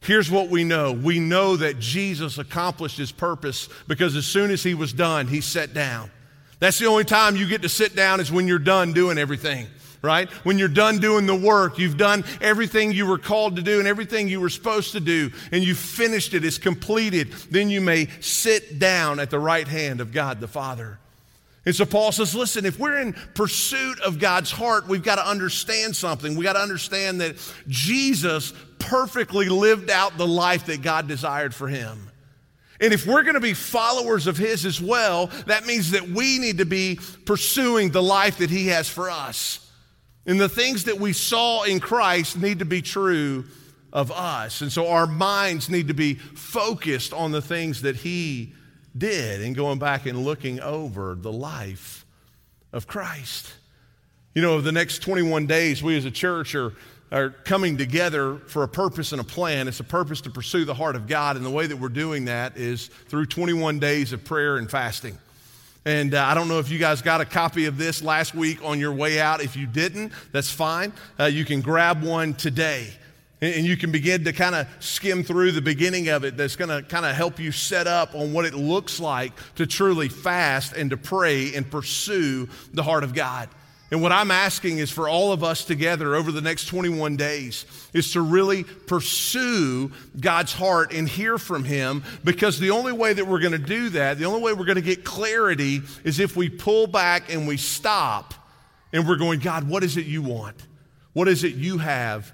Here's 0.00 0.30
what 0.30 0.48
we 0.48 0.64
know 0.64 0.92
we 0.92 1.18
know 1.20 1.58
that 1.58 1.78
Jesus 1.78 2.38
accomplished 2.38 2.96
his 2.96 3.12
purpose 3.12 3.68
because 3.86 4.16
as 4.16 4.24
soon 4.24 4.50
as 4.50 4.62
he 4.62 4.72
was 4.72 4.94
done, 4.94 5.26
he 5.26 5.42
sat 5.42 5.74
down. 5.74 6.10
That's 6.60 6.78
the 6.78 6.86
only 6.86 7.04
time 7.04 7.36
you 7.36 7.46
get 7.46 7.60
to 7.60 7.68
sit 7.68 7.94
down 7.94 8.20
is 8.20 8.32
when 8.32 8.48
you're 8.48 8.58
done 8.58 8.94
doing 8.94 9.18
everything 9.18 9.66
right? 10.04 10.30
When 10.44 10.58
you're 10.58 10.68
done 10.68 10.98
doing 10.98 11.26
the 11.26 11.34
work, 11.34 11.78
you've 11.78 11.96
done 11.96 12.24
everything 12.40 12.92
you 12.92 13.06
were 13.06 13.18
called 13.18 13.56
to 13.56 13.62
do 13.62 13.78
and 13.78 13.88
everything 13.88 14.28
you 14.28 14.40
were 14.40 14.50
supposed 14.50 14.92
to 14.92 15.00
do, 15.00 15.32
and 15.50 15.64
you've 15.64 15.78
finished 15.78 16.34
it, 16.34 16.44
it's 16.44 16.58
completed, 16.58 17.32
then 17.50 17.70
you 17.70 17.80
may 17.80 18.08
sit 18.20 18.78
down 18.78 19.18
at 19.18 19.30
the 19.30 19.38
right 19.38 19.66
hand 19.66 20.00
of 20.00 20.12
God 20.12 20.40
the 20.40 20.48
Father. 20.48 20.98
And 21.66 21.74
so 21.74 21.86
Paul 21.86 22.12
says, 22.12 22.34
listen, 22.34 22.66
if 22.66 22.78
we're 22.78 22.98
in 22.98 23.14
pursuit 23.34 23.98
of 24.00 24.18
God's 24.18 24.50
heart, 24.50 24.86
we've 24.86 25.02
got 25.02 25.16
to 25.16 25.26
understand 25.26 25.96
something. 25.96 26.36
We've 26.36 26.44
got 26.44 26.52
to 26.52 26.60
understand 26.60 27.22
that 27.22 27.36
Jesus 27.66 28.52
perfectly 28.78 29.48
lived 29.48 29.88
out 29.88 30.18
the 30.18 30.26
life 30.26 30.66
that 30.66 30.82
God 30.82 31.08
desired 31.08 31.54
for 31.54 31.68
him. 31.68 32.10
And 32.80 32.92
if 32.92 33.06
we're 33.06 33.22
going 33.22 33.34
to 33.34 33.40
be 33.40 33.54
followers 33.54 34.26
of 34.26 34.36
His 34.36 34.66
as 34.66 34.80
well, 34.80 35.28
that 35.46 35.64
means 35.64 35.92
that 35.92 36.08
we 36.08 36.38
need 36.38 36.58
to 36.58 36.66
be 36.66 36.98
pursuing 37.24 37.90
the 37.90 38.02
life 38.02 38.38
that 38.38 38.50
He 38.50 38.66
has 38.68 38.88
for 38.88 39.08
us. 39.10 39.63
And 40.26 40.40
the 40.40 40.48
things 40.48 40.84
that 40.84 40.98
we 40.98 41.12
saw 41.12 41.64
in 41.64 41.80
Christ 41.80 42.38
need 42.38 42.60
to 42.60 42.64
be 42.64 42.82
true 42.82 43.44
of 43.92 44.10
us. 44.10 44.60
And 44.60 44.72
so 44.72 44.88
our 44.88 45.06
minds 45.06 45.68
need 45.68 45.88
to 45.88 45.94
be 45.94 46.14
focused 46.14 47.12
on 47.12 47.30
the 47.30 47.42
things 47.42 47.82
that 47.82 47.96
He 47.96 48.54
did 48.96 49.42
and 49.42 49.54
going 49.54 49.78
back 49.78 50.06
and 50.06 50.24
looking 50.24 50.60
over 50.60 51.14
the 51.14 51.32
life 51.32 52.04
of 52.72 52.86
Christ. 52.86 53.52
You 54.34 54.42
know, 54.42 54.60
the 54.60 54.72
next 54.72 54.98
21 54.98 55.46
days, 55.46 55.82
we 55.82 55.96
as 55.96 56.04
a 56.04 56.10
church 56.10 56.54
are 56.54 56.72
are 57.14 57.30
coming 57.30 57.76
together 57.76 58.38
for 58.46 58.64
a 58.64 58.68
purpose 58.68 59.12
and 59.12 59.20
a 59.20 59.24
plan. 59.24 59.68
It's 59.68 59.78
a 59.78 59.84
purpose 59.84 60.20
to 60.22 60.30
pursue 60.30 60.64
the 60.64 60.74
heart 60.74 60.96
of 60.96 61.06
God. 61.06 61.36
And 61.36 61.46
the 61.46 61.50
way 61.50 61.66
that 61.66 61.76
we're 61.76 61.88
doing 61.88 62.24
that 62.24 62.56
is 62.56 62.88
through 63.08 63.26
21 63.26 63.78
days 63.78 64.12
of 64.12 64.24
prayer 64.24 64.56
and 64.56 64.68
fasting. 64.68 65.16
And 65.86 66.14
uh, 66.14 66.24
I 66.24 66.34
don't 66.34 66.48
know 66.48 66.58
if 66.58 66.70
you 66.70 66.78
guys 66.78 67.02
got 67.02 67.20
a 67.20 67.26
copy 67.26 67.66
of 67.66 67.76
this 67.76 68.02
last 68.02 68.34
week 68.34 68.64
on 68.64 68.80
your 68.80 68.92
way 68.92 69.20
out. 69.20 69.42
If 69.42 69.54
you 69.54 69.66
didn't, 69.66 70.12
that's 70.32 70.50
fine. 70.50 70.92
Uh, 71.20 71.24
you 71.24 71.44
can 71.44 71.60
grab 71.60 72.02
one 72.02 72.34
today. 72.34 72.88
And 73.42 73.66
you 73.66 73.76
can 73.76 73.92
begin 73.92 74.24
to 74.24 74.32
kind 74.32 74.54
of 74.54 74.66
skim 74.80 75.22
through 75.22 75.52
the 75.52 75.60
beginning 75.60 76.08
of 76.08 76.24
it 76.24 76.38
that's 76.38 76.56
going 76.56 76.70
to 76.70 76.88
kind 76.88 77.04
of 77.04 77.14
help 77.14 77.38
you 77.38 77.52
set 77.52 77.86
up 77.86 78.14
on 78.14 78.32
what 78.32 78.46
it 78.46 78.54
looks 78.54 78.98
like 78.98 79.32
to 79.56 79.66
truly 79.66 80.08
fast 80.08 80.72
and 80.72 80.88
to 80.90 80.96
pray 80.96 81.54
and 81.54 81.70
pursue 81.70 82.48
the 82.72 82.82
heart 82.82 83.04
of 83.04 83.12
God. 83.12 83.50
And 83.94 84.02
what 84.02 84.10
I'm 84.10 84.32
asking 84.32 84.78
is 84.78 84.90
for 84.90 85.08
all 85.08 85.30
of 85.30 85.44
us 85.44 85.64
together 85.64 86.16
over 86.16 86.32
the 86.32 86.40
next 86.40 86.66
21 86.66 87.16
days 87.16 87.64
is 87.92 88.14
to 88.14 88.22
really 88.22 88.64
pursue 88.64 89.92
God's 90.18 90.52
heart 90.52 90.92
and 90.92 91.08
hear 91.08 91.38
from 91.38 91.62
Him 91.62 92.02
because 92.24 92.58
the 92.58 92.72
only 92.72 92.90
way 92.92 93.12
that 93.12 93.24
we're 93.24 93.38
going 93.38 93.52
to 93.52 93.58
do 93.58 93.90
that, 93.90 94.18
the 94.18 94.24
only 94.24 94.42
way 94.42 94.52
we're 94.52 94.64
going 94.64 94.74
to 94.74 94.82
get 94.82 95.04
clarity 95.04 95.80
is 96.02 96.18
if 96.18 96.34
we 96.34 96.48
pull 96.48 96.88
back 96.88 97.32
and 97.32 97.46
we 97.46 97.56
stop 97.56 98.34
and 98.92 99.06
we're 99.06 99.14
going, 99.14 99.38
God, 99.38 99.68
what 99.68 99.84
is 99.84 99.96
it 99.96 100.06
you 100.06 100.22
want? 100.22 100.56
What 101.12 101.28
is 101.28 101.44
it 101.44 101.54
you 101.54 101.78
have 101.78 102.32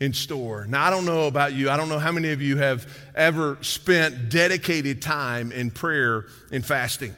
in 0.00 0.14
store? 0.14 0.64
Now, 0.66 0.86
I 0.86 0.88
don't 0.88 1.04
know 1.04 1.26
about 1.26 1.52
you. 1.52 1.68
I 1.68 1.76
don't 1.76 1.90
know 1.90 1.98
how 1.98 2.12
many 2.12 2.32
of 2.32 2.40
you 2.40 2.56
have 2.56 2.90
ever 3.14 3.58
spent 3.60 4.30
dedicated 4.30 5.02
time 5.02 5.52
in 5.52 5.72
prayer 5.72 6.24
and 6.50 6.64
fasting 6.64 7.14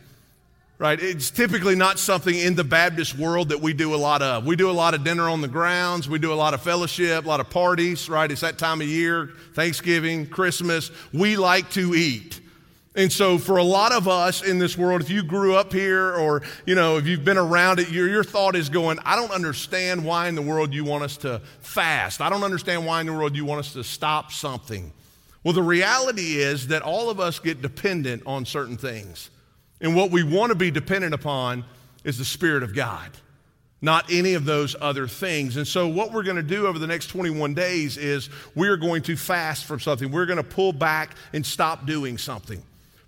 right? 0.78 1.00
It's 1.00 1.31
typically 1.31 1.76
not 1.76 1.99
something 1.99 2.35
in 2.35 2.54
the 2.54 2.64
Baptist 2.64 3.16
world 3.16 3.50
that 3.50 3.61
we 3.61 3.73
do 3.73 3.95
a 3.95 3.97
lot 3.97 4.23
of. 4.23 4.45
We 4.45 4.57
do 4.57 4.71
a 4.71 4.73
lot 4.73 4.95
of 4.95 5.04
dinner 5.04 5.28
on 5.28 5.40
the 5.40 5.49
grounds, 5.49 6.09
we 6.09 6.19
do 6.19 6.33
a 6.33 6.35
lot 6.35 6.54
of 6.54 6.62
fellowship, 6.62 7.25
a 7.25 7.28
lot 7.28 7.40
of 7.40 7.50
parties, 7.50 8.09
right? 8.09 8.31
It's 8.31 8.40
that 8.40 8.59
time 8.59 8.81
of 8.81 8.88
year, 8.88 9.31
Thanksgiving, 9.54 10.26
Christmas. 10.26 10.90
We 11.12 11.37
like 11.37 11.71
to 11.71 11.95
eat. 11.95 12.40
And 12.97 13.12
so, 13.12 13.38
for 13.38 13.57
a 13.57 13.64
lot 13.64 13.90
of 13.90 14.07
us 14.07 14.43
in 14.43 14.61
this 14.61 14.78
world, 14.78 15.00
if 15.00 15.11
you 15.11 15.25
grew 15.25 15.57
up 15.57 15.73
here 15.73 16.14
or, 16.14 16.43
you 16.64 16.76
know, 16.76 16.97
if 16.97 17.09
you've 17.09 17.25
been 17.25 17.38
around 17.38 17.81
it, 17.81 17.90
your, 17.90 18.09
your 18.09 18.23
thought 18.23 18.54
is 18.54 18.69
going, 18.69 19.00
I 19.04 19.16
don't 19.16 19.33
understand 19.33 20.04
why 20.04 20.28
in 20.28 20.37
the 20.37 20.43
world 20.43 20.73
you 20.73 20.85
want 20.85 21.02
us 21.02 21.16
to 21.19 21.40
fast. 21.61 22.21
I 22.21 22.31
don't 22.31 22.45
understand 22.45 22.87
why 22.87 23.00
in 23.00 23.07
the 23.07 23.12
world 23.12 23.35
you 23.35 23.45
want 23.45 23.59
us 23.61 23.73
to 23.73 23.83
stop 23.83 24.31
something. 24.31 24.93
Well, 25.43 25.54
the 25.54 25.62
reality 25.62 26.37
is 26.37 26.69
that 26.69 26.83
all 26.83 27.11
of 27.11 27.19
us 27.19 27.40
get 27.40 27.61
dependent 27.61 28.23
on 28.26 28.47
certain 28.47 28.76
things. 28.76 29.28
And 29.81 29.95
what 29.95 30.11
we 30.11 30.23
want 30.23 30.50
to 30.50 30.54
be 30.54 30.71
dependent 30.71 31.14
upon 31.14 31.64
is 32.04 32.19
the 32.19 32.25
Spirit 32.25 32.62
of 32.62 32.75
God, 32.75 33.11
not 33.83 34.11
any 34.11 34.35
of 34.35 34.45
those 34.45 34.76
other 34.81 35.09
things. 35.09 35.57
And 35.57 35.66
so, 35.66 35.88
what 35.88 36.12
we're 36.12 36.23
going 36.23 36.37
to 36.37 36.43
do 36.43 36.66
over 36.66 36.78
the 36.78 36.87
next 36.87 37.09
21 37.09 37.54
days 37.54 37.97
is 37.97 38.31
we're 38.54 38.76
going 38.76 39.02
to 39.02 39.16
fast 39.16 39.64
from 39.64 39.81
something. 39.81 40.11
We're 40.11 40.26
going 40.26 40.37
to 40.37 40.43
pull 40.43 40.73
back 40.73 41.16
and 41.33 41.45
stop 41.45 41.87
doing 41.87 42.19
something. 42.19 42.62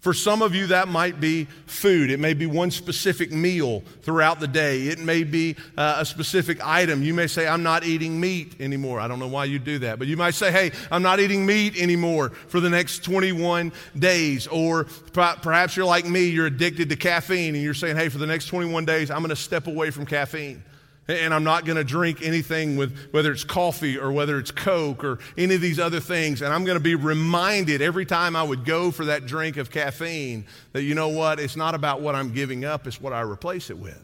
For 0.06 0.14
some 0.14 0.40
of 0.40 0.54
you, 0.54 0.68
that 0.68 0.86
might 0.86 1.18
be 1.18 1.48
food. 1.66 2.12
It 2.12 2.20
may 2.20 2.32
be 2.32 2.46
one 2.46 2.70
specific 2.70 3.32
meal 3.32 3.80
throughout 4.02 4.38
the 4.38 4.46
day. 4.46 4.82
It 4.86 5.00
may 5.00 5.24
be 5.24 5.56
uh, 5.76 5.96
a 5.98 6.04
specific 6.04 6.64
item. 6.64 7.02
You 7.02 7.12
may 7.12 7.26
say, 7.26 7.48
I'm 7.48 7.64
not 7.64 7.82
eating 7.82 8.20
meat 8.20 8.54
anymore. 8.60 9.00
I 9.00 9.08
don't 9.08 9.18
know 9.18 9.26
why 9.26 9.46
you 9.46 9.58
do 9.58 9.80
that, 9.80 9.98
but 9.98 10.06
you 10.06 10.16
might 10.16 10.34
say, 10.34 10.52
hey, 10.52 10.70
I'm 10.92 11.02
not 11.02 11.18
eating 11.18 11.44
meat 11.44 11.76
anymore 11.76 12.28
for 12.28 12.60
the 12.60 12.70
next 12.70 13.02
21 13.02 13.72
days. 13.98 14.46
Or 14.46 14.84
perhaps 14.84 15.76
you're 15.76 15.84
like 15.86 16.06
me, 16.06 16.28
you're 16.28 16.46
addicted 16.46 16.88
to 16.90 16.96
caffeine, 16.96 17.56
and 17.56 17.64
you're 17.64 17.74
saying, 17.74 17.96
hey, 17.96 18.08
for 18.08 18.18
the 18.18 18.28
next 18.28 18.46
21 18.46 18.84
days, 18.84 19.10
I'm 19.10 19.18
going 19.18 19.30
to 19.30 19.34
step 19.34 19.66
away 19.66 19.90
from 19.90 20.06
caffeine. 20.06 20.62
And 21.08 21.32
I'm 21.32 21.44
not 21.44 21.64
going 21.64 21.76
to 21.76 21.84
drink 21.84 22.20
anything 22.22 22.76
with 22.76 23.10
whether 23.12 23.30
it's 23.30 23.44
coffee 23.44 23.96
or 23.96 24.10
whether 24.10 24.38
it's 24.38 24.50
Coke 24.50 25.04
or 25.04 25.20
any 25.38 25.54
of 25.54 25.60
these 25.60 25.78
other 25.78 26.00
things. 26.00 26.42
And 26.42 26.52
I'm 26.52 26.64
going 26.64 26.76
to 26.76 26.82
be 26.82 26.96
reminded 26.96 27.80
every 27.80 28.04
time 28.04 28.34
I 28.34 28.42
would 28.42 28.64
go 28.64 28.90
for 28.90 29.04
that 29.04 29.24
drink 29.24 29.56
of 29.56 29.70
caffeine 29.70 30.46
that, 30.72 30.82
you 30.82 30.96
know 30.96 31.08
what, 31.08 31.38
it's 31.38 31.56
not 31.56 31.76
about 31.76 32.00
what 32.00 32.16
I'm 32.16 32.32
giving 32.32 32.64
up, 32.64 32.88
it's 32.88 33.00
what 33.00 33.12
I 33.12 33.20
replace 33.20 33.70
it 33.70 33.78
with. 33.78 34.02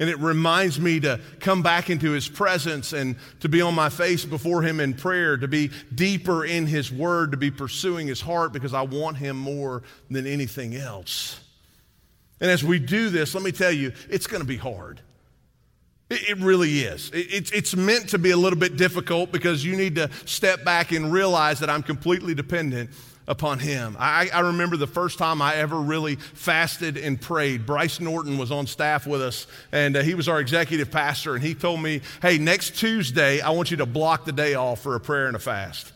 And 0.00 0.08
it 0.08 0.18
reminds 0.18 0.80
me 0.80 0.98
to 1.00 1.20
come 1.38 1.62
back 1.62 1.88
into 1.88 2.10
his 2.10 2.26
presence 2.26 2.92
and 2.92 3.16
to 3.40 3.48
be 3.48 3.60
on 3.60 3.74
my 3.74 3.90
face 3.90 4.24
before 4.24 4.62
him 4.62 4.80
in 4.80 4.94
prayer, 4.94 5.36
to 5.36 5.46
be 5.46 5.70
deeper 5.94 6.44
in 6.44 6.66
his 6.66 6.90
word, 6.90 7.30
to 7.30 7.36
be 7.36 7.50
pursuing 7.50 8.08
his 8.08 8.20
heart 8.20 8.52
because 8.52 8.74
I 8.74 8.82
want 8.82 9.18
him 9.18 9.36
more 9.36 9.82
than 10.10 10.26
anything 10.26 10.74
else. 10.74 11.38
And 12.40 12.50
as 12.50 12.64
we 12.64 12.80
do 12.80 13.08
this, 13.08 13.34
let 13.34 13.44
me 13.44 13.52
tell 13.52 13.70
you, 13.70 13.92
it's 14.08 14.26
going 14.26 14.42
to 14.42 14.48
be 14.48 14.56
hard. 14.56 15.00
It 16.10 16.38
really 16.38 16.80
is. 16.80 17.10
It's 17.14 17.74
meant 17.74 18.10
to 18.10 18.18
be 18.18 18.30
a 18.30 18.36
little 18.36 18.58
bit 18.58 18.76
difficult 18.76 19.32
because 19.32 19.64
you 19.64 19.74
need 19.74 19.94
to 19.94 20.10
step 20.26 20.62
back 20.62 20.92
and 20.92 21.10
realize 21.10 21.60
that 21.60 21.70
I'm 21.70 21.82
completely 21.82 22.34
dependent 22.34 22.90
upon 23.26 23.58
Him. 23.58 23.96
I, 23.98 24.40
remember 24.40 24.76
the 24.76 24.86
first 24.86 25.18
time 25.18 25.40
I 25.40 25.54
ever 25.56 25.80
really 25.80 26.16
fasted 26.16 26.98
and 26.98 27.18
prayed. 27.18 27.64
Bryce 27.64 28.00
Norton 28.00 28.36
was 28.36 28.52
on 28.52 28.66
staff 28.66 29.06
with 29.06 29.22
us, 29.22 29.46
and 29.72 29.96
uh, 29.96 30.02
he 30.02 30.14
was 30.14 30.28
our 30.28 30.40
executive 30.40 30.90
pastor, 30.90 31.34
and 31.34 31.42
he 31.42 31.54
told 31.54 31.80
me, 31.80 32.02
Hey, 32.20 32.36
next 32.36 32.76
Tuesday, 32.76 33.40
I 33.40 33.50
want 33.50 33.70
you 33.70 33.78
to 33.78 33.86
block 33.86 34.26
the 34.26 34.32
day 34.32 34.54
off 34.54 34.82
for 34.82 34.96
a 34.96 35.00
prayer 35.00 35.26
and 35.26 35.36
a 35.36 35.40
fast. 35.40 35.92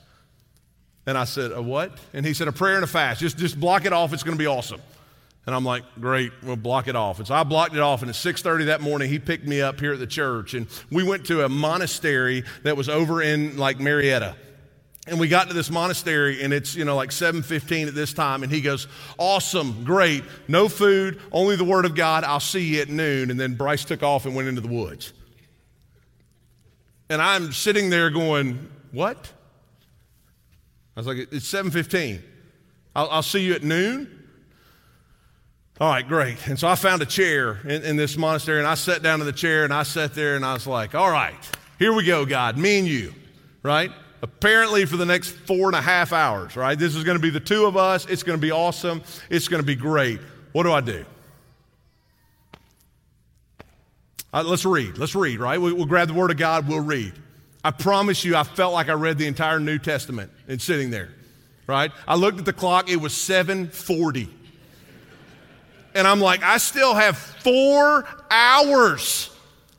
And 1.07 1.19
I 1.19 1.25
said, 1.25 1.53
A 1.53 1.61
what? 1.61 1.93
And 2.15 2.25
he 2.25 2.33
said, 2.33 2.49
A 2.49 2.53
prayer 2.53 2.77
and 2.77 2.85
a 2.85 2.89
fast. 2.89 3.21
Just, 3.21 3.37
just 3.37 3.61
block 3.61 3.85
it 3.85 3.93
off. 3.93 4.13
It's 4.13 4.23
going 4.23 4.37
to 4.37 4.43
be 4.43 4.47
awesome. 4.47 4.81
And 5.49 5.55
I'm 5.55 5.65
like, 5.65 5.83
great, 5.99 6.31
we'll 6.43 6.57
block 6.57 6.89
it 6.89 6.95
off. 6.95 7.21
And 7.21 7.27
so 7.27 7.35
I 7.35 7.43
blocked 7.43 7.73
it 7.75 7.81
off, 7.81 8.03
and 8.03 8.11
at 8.11 8.17
6:30 8.17 8.67
that 8.67 8.83
morning, 8.83 9.09
he 9.09 9.19
picked 9.19 9.47
me 9.47 9.63
up 9.63 9.81
here 9.81 9.95
at 9.95 9.99
the 9.99 10.07
church, 10.07 10.53
and 10.53 10.67
we 10.91 11.03
went 11.03 11.25
to 11.29 11.43
a 11.43 11.49
monastery 11.49 12.45
that 12.65 12.77
was 12.77 12.91
over 12.91 13.23
in 13.23 13.57
like 13.57 13.81
Marietta. 13.81 14.37
And 15.07 15.19
we 15.19 15.27
got 15.27 15.49
to 15.49 15.55
this 15.55 15.71
monastery, 15.71 16.43
and 16.43 16.53
it's 16.53 16.75
you 16.75 16.85
know 16.85 16.97
like 16.97 17.13
7:15 17.13 17.89
at 17.89 17.95
this 17.95 18.13
time, 18.13 18.43
and 18.43 18.53
he 18.53 18.61
goes, 18.61 18.89
"Awesome, 19.17 19.85
great, 19.85 20.23
no 20.49 20.69
food, 20.69 21.19
only 21.33 21.57
the 21.57 21.65
Word 21.65 21.87
of 21.87 21.95
God. 21.95 22.25
I'll 22.25 22.41
see 22.41 22.75
you 22.75 22.83
at 22.83 22.91
noon." 22.91 23.31
And 23.31 23.41
then 23.41 23.55
Bryce 23.55 23.87
took 23.87 24.03
off 24.03 24.27
and 24.27 24.35
went 24.35 24.49
into 24.49 24.61
the 24.61 24.69
woods. 24.69 25.15
And 27.09 27.23
I'm 27.23 27.55
sitting 27.55 27.89
there 27.89 28.11
going, 28.11 28.71
"What?" 28.93 29.33
I 30.95 31.01
was 31.01 31.07
like, 31.07 31.17
"It's 31.33 31.49
7:15. 31.49 32.23
I'll, 32.95 33.09
I'll 33.09 33.23
see 33.23 33.47
you 33.47 33.55
at 33.55 33.63
noon." 33.63 34.18
All 35.81 35.89
right, 35.89 36.07
great. 36.07 36.45
And 36.49 36.59
so 36.59 36.67
I 36.67 36.75
found 36.75 37.03
a 37.03 37.07
chair 37.07 37.61
in, 37.63 37.85
in, 37.85 37.97
this 37.97 38.17
monastery 38.17 38.59
and 38.59 38.67
I 38.67 38.75
sat 38.75 39.01
down 39.01 39.21
in 39.21 39.27
the 39.27 39.33
chair 39.33 39.63
and 39.63 39.73
I 39.73 39.85
sat 39.85 40.13
there 40.13 40.35
and 40.35 40.45
I 40.45 40.53
was 40.53 40.67
like, 40.67 40.97
all 40.97 41.09
right, 41.09 41.37
here 41.79 41.93
we 41.93 42.05
go, 42.05 42.27
God, 42.27 42.59
me 42.59 42.81
and 42.81 42.89
you, 42.89 43.15
right? 43.63 43.93
Apparently 44.21 44.87
for 44.87 44.97
the 44.97 45.07
next 45.07 45.31
four 45.31 45.69
and 45.69 45.77
a 45.77 45.81
half 45.81 46.13
hours, 46.13 46.57
right? 46.57 46.77
This 46.77 46.97
is 46.97 47.05
going 47.05 47.17
to 47.17 47.23
be 47.23 47.31
the 47.31 47.39
two 47.39 47.65
of 47.65 47.77
us. 47.77 48.07
It's 48.07 48.25
going 48.25 48.37
to 48.37 48.43
be 48.45 48.51
awesome. 48.51 49.05
It's 49.31 49.47
going 49.47 49.63
to 49.63 49.67
be 49.67 49.77
great. 49.77 50.19
What 50.51 50.65
do 50.65 50.73
I 50.73 50.81
do? 50.81 51.05
Uh, 54.35 54.43
let's 54.45 54.65
read. 54.65 54.99
Let's 54.99 55.15
read, 55.15 55.39
right? 55.39 55.61
We, 55.61 55.73
we'll 55.73 55.87
grab 55.87 56.09
the 56.09 56.15
Word 56.15 56.33
of 56.33 56.39
God, 56.39 56.67
we'll 56.67 56.81
read. 56.81 57.13
I 57.63 57.71
promise 57.71 58.25
you, 58.25 58.35
I 58.35 58.43
felt 58.43 58.73
like 58.73 58.89
I 58.89 58.95
read 58.95 59.17
the 59.17 59.29
entire 59.29 59.61
New 59.61 59.79
Testament 59.79 60.33
and 60.49 60.61
sitting 60.61 60.91
there, 60.91 61.11
right? 61.69 61.93
I 62.09 62.17
looked 62.17 62.41
at 62.41 62.47
the 62.47 62.53
clock, 62.53 62.91
it 62.91 62.97
was 62.97 63.17
740 63.17 64.38
and 65.99 66.07
I'm 66.07 66.21
like, 66.21 66.45
I 66.45 66.59
still 66.59 66.95
have 66.95 67.19
four 67.19 68.07
hours 68.31 69.31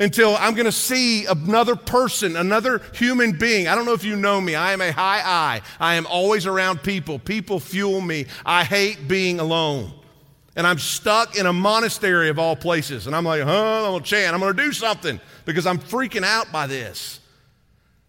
until 0.02 0.36
I'm 0.36 0.54
going 0.54 0.66
to 0.66 0.72
see 0.72 1.26
another 1.26 1.78
person, 1.78 2.36
another 2.36 2.82
human 2.94 3.38
being. 3.38 3.70
I 3.70 3.76
don't 3.76 3.86
know 3.86 3.94
if 3.94 4.04
you 4.04 4.18
know 4.18 4.42
me. 4.42 4.54
I 4.54 4.74
am 4.74 4.82
a 4.82 4.92
high 4.92 5.22
I. 5.24 5.62
I 5.80 5.96
am 5.96 6.06
always 6.08 6.46
around 6.46 6.84
people. 6.84 7.20
People 7.20 7.62
fuel 7.62 8.02
me. 8.02 8.26
I 8.46 8.66
hate 8.66 9.08
being 9.08 9.40
alone. 9.40 9.94
And 10.58 10.68
I'm 10.68 10.78
stuck 10.78 11.38
in 11.38 11.46
a 11.46 11.54
monastery 11.54 12.28
of 12.28 12.38
all 12.38 12.58
places. 12.58 13.08
And 13.08 13.16
I'm 13.16 13.24
like, 13.24 13.42
huh, 13.42 13.86
I'm 13.86 13.92
going 13.92 14.04
to 14.04 14.10
chant. 14.10 14.34
I'm 14.34 14.42
going 14.42 14.58
to 14.58 14.62
do 14.62 14.74
something 14.74 15.22
because 15.46 15.66
I'm 15.66 15.80
freaking 15.80 16.24
out 16.24 16.52
by 16.52 16.68
this. 16.68 17.22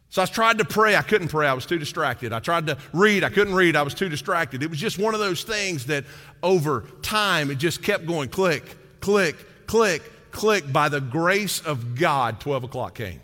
So 0.08 0.20
I 0.20 0.26
tried 0.26 0.58
to 0.58 0.64
pray. 0.64 0.96
I 0.96 1.02
couldn't 1.02 1.28
pray. 1.28 1.46
I 1.46 1.52
was 1.52 1.66
too 1.66 1.78
distracted. 1.78 2.32
I 2.32 2.40
tried 2.40 2.66
to 2.66 2.76
read. 2.92 3.22
I 3.22 3.28
couldn't 3.30 3.54
read. 3.54 3.76
I 3.76 3.82
was 3.82 3.94
too 3.94 4.08
distracted. 4.08 4.60
It 4.60 4.68
was 4.68 4.80
just 4.80 4.98
one 4.98 5.14
of 5.14 5.20
those 5.20 5.44
things 5.44 5.86
that 5.86 6.04
over 6.42 6.84
time 7.02 7.50
it 7.50 7.58
just 7.58 7.82
kept 7.82 8.06
going 8.06 8.28
click, 8.28 8.76
click, 9.00 9.36
click, 9.66 10.02
click. 10.30 10.72
By 10.72 10.88
the 10.88 11.00
grace 11.00 11.60
of 11.60 11.94
God, 11.94 12.40
12 12.40 12.64
o'clock 12.64 12.94
came. 12.94 13.20